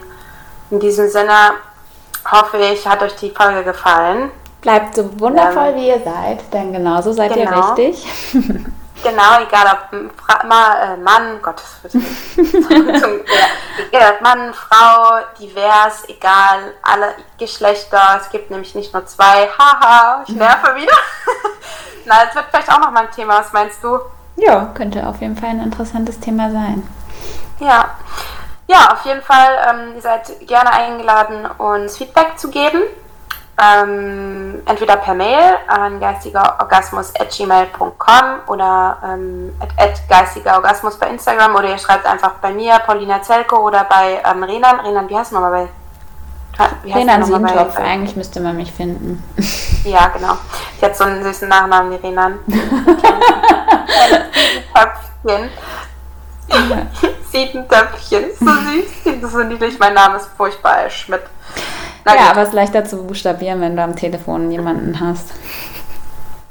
[0.70, 1.52] in diesem Sinne
[2.30, 4.30] hoffe ich, hat euch die Folge gefallen.
[4.60, 7.50] Bleibt so wundervoll, Ähm, wie ihr seid, denn genauso seid genau.
[7.50, 8.06] ihr richtig.
[9.00, 11.78] Genau, egal ob Fra Ma äh, Mann, Gottes
[13.92, 18.20] ja, Mann, Frau, divers, egal, alle Geschlechter.
[18.20, 19.48] Es gibt nämlich nicht nur zwei.
[19.56, 20.96] Haha, ich nerve wieder.
[22.06, 23.38] Na, es wird vielleicht auch noch mal ein Thema.
[23.38, 24.00] Was meinst du?
[24.36, 26.86] ja, könnte auf jeden Fall ein interessantes Thema sein.
[27.60, 27.90] Ja.
[28.66, 32.82] Ja, auf jeden Fall, ähm, ihr seid gerne eingeladen, uns Feedback zu geben.
[33.60, 42.06] Ähm, entweder per Mail an geistigerorgasmus.gmail.com oder ähm, at, geistigerorgasmus bei Instagram oder ihr schreibt
[42.06, 44.78] einfach bei mir, Paulina Zelko oder bei ähm, Renan.
[44.80, 45.68] Renan, wie heißt du nochmal bei?
[46.82, 49.22] Wie Renan bei- eigentlich müsste man mich finden.
[49.84, 50.36] Ja, genau.
[50.80, 52.40] Die hat so einen süßen Nachnamen wie Renan.
[54.74, 55.50] Töpfchen.
[57.30, 58.24] Siedentöpfchen.
[58.38, 58.86] So süß.
[59.04, 59.78] Das ist so niedlich.
[59.78, 61.22] Mein Name ist furchtbar, Schmidt.
[62.08, 62.30] Na Ja, gut.
[62.32, 65.28] aber es ist leichter zu buchstabieren, wenn du am Telefon jemanden hast.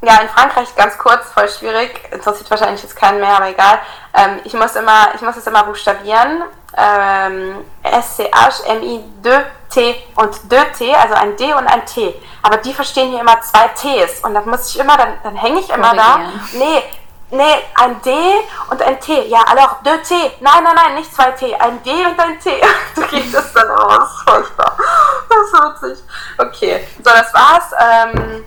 [0.04, 2.00] Ja, in Frankreich ganz kurz, voll schwierig.
[2.12, 3.80] Interessiert wahrscheinlich jetzt keinen mehr, aber egal.
[4.14, 6.44] Ähm, ich muss immer, ich muss es immer buchstabieren.
[6.78, 12.14] Ähm, S-C-H-M-I-2-T und 2T, also ein D und ein T.
[12.44, 14.20] Aber die verstehen hier immer zwei Ts.
[14.24, 16.20] Und dann muss ich immer, dann, dann hänge ich immer da.
[16.20, 16.42] Korrigieren.
[16.60, 16.84] Nee,
[17.32, 18.12] nee, ein D
[18.70, 19.28] und ein T.
[19.28, 20.14] Ja, alors 2T.
[20.40, 21.54] Nein, nein, nein, nicht zwei T.
[21.56, 22.62] Ein D und ein T.
[22.96, 24.22] So geht das dann aus.
[24.26, 24.78] Furchtbar.
[25.30, 25.54] Das ist
[25.84, 26.04] witzig.
[26.38, 27.72] Okay, so, das war's.
[27.80, 28.46] Ähm,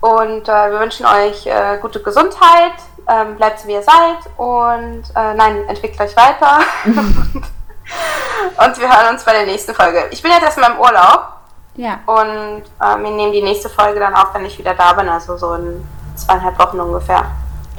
[0.00, 2.74] und äh, wir wünschen euch äh, gute Gesundheit.
[3.08, 4.18] Ähm, bleibt so wie ihr seid.
[4.36, 6.60] Und äh, nein, entwickelt euch weiter.
[6.84, 10.08] und wir hören uns bei der nächsten Folge.
[10.10, 11.32] Ich bin jetzt erstmal im Urlaub.
[11.74, 15.08] Ja, Und äh, wir nehmen die nächste Folge dann auf, wenn ich wieder da bin.
[15.08, 15.86] Also so in
[16.16, 17.24] zweieinhalb Wochen ungefähr.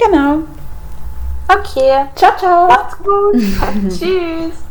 [0.00, 0.42] Genau.
[1.48, 2.06] Okay.
[2.14, 2.68] Ciao, ciao.
[2.68, 3.34] Macht's gut.
[3.88, 4.69] Tschüss.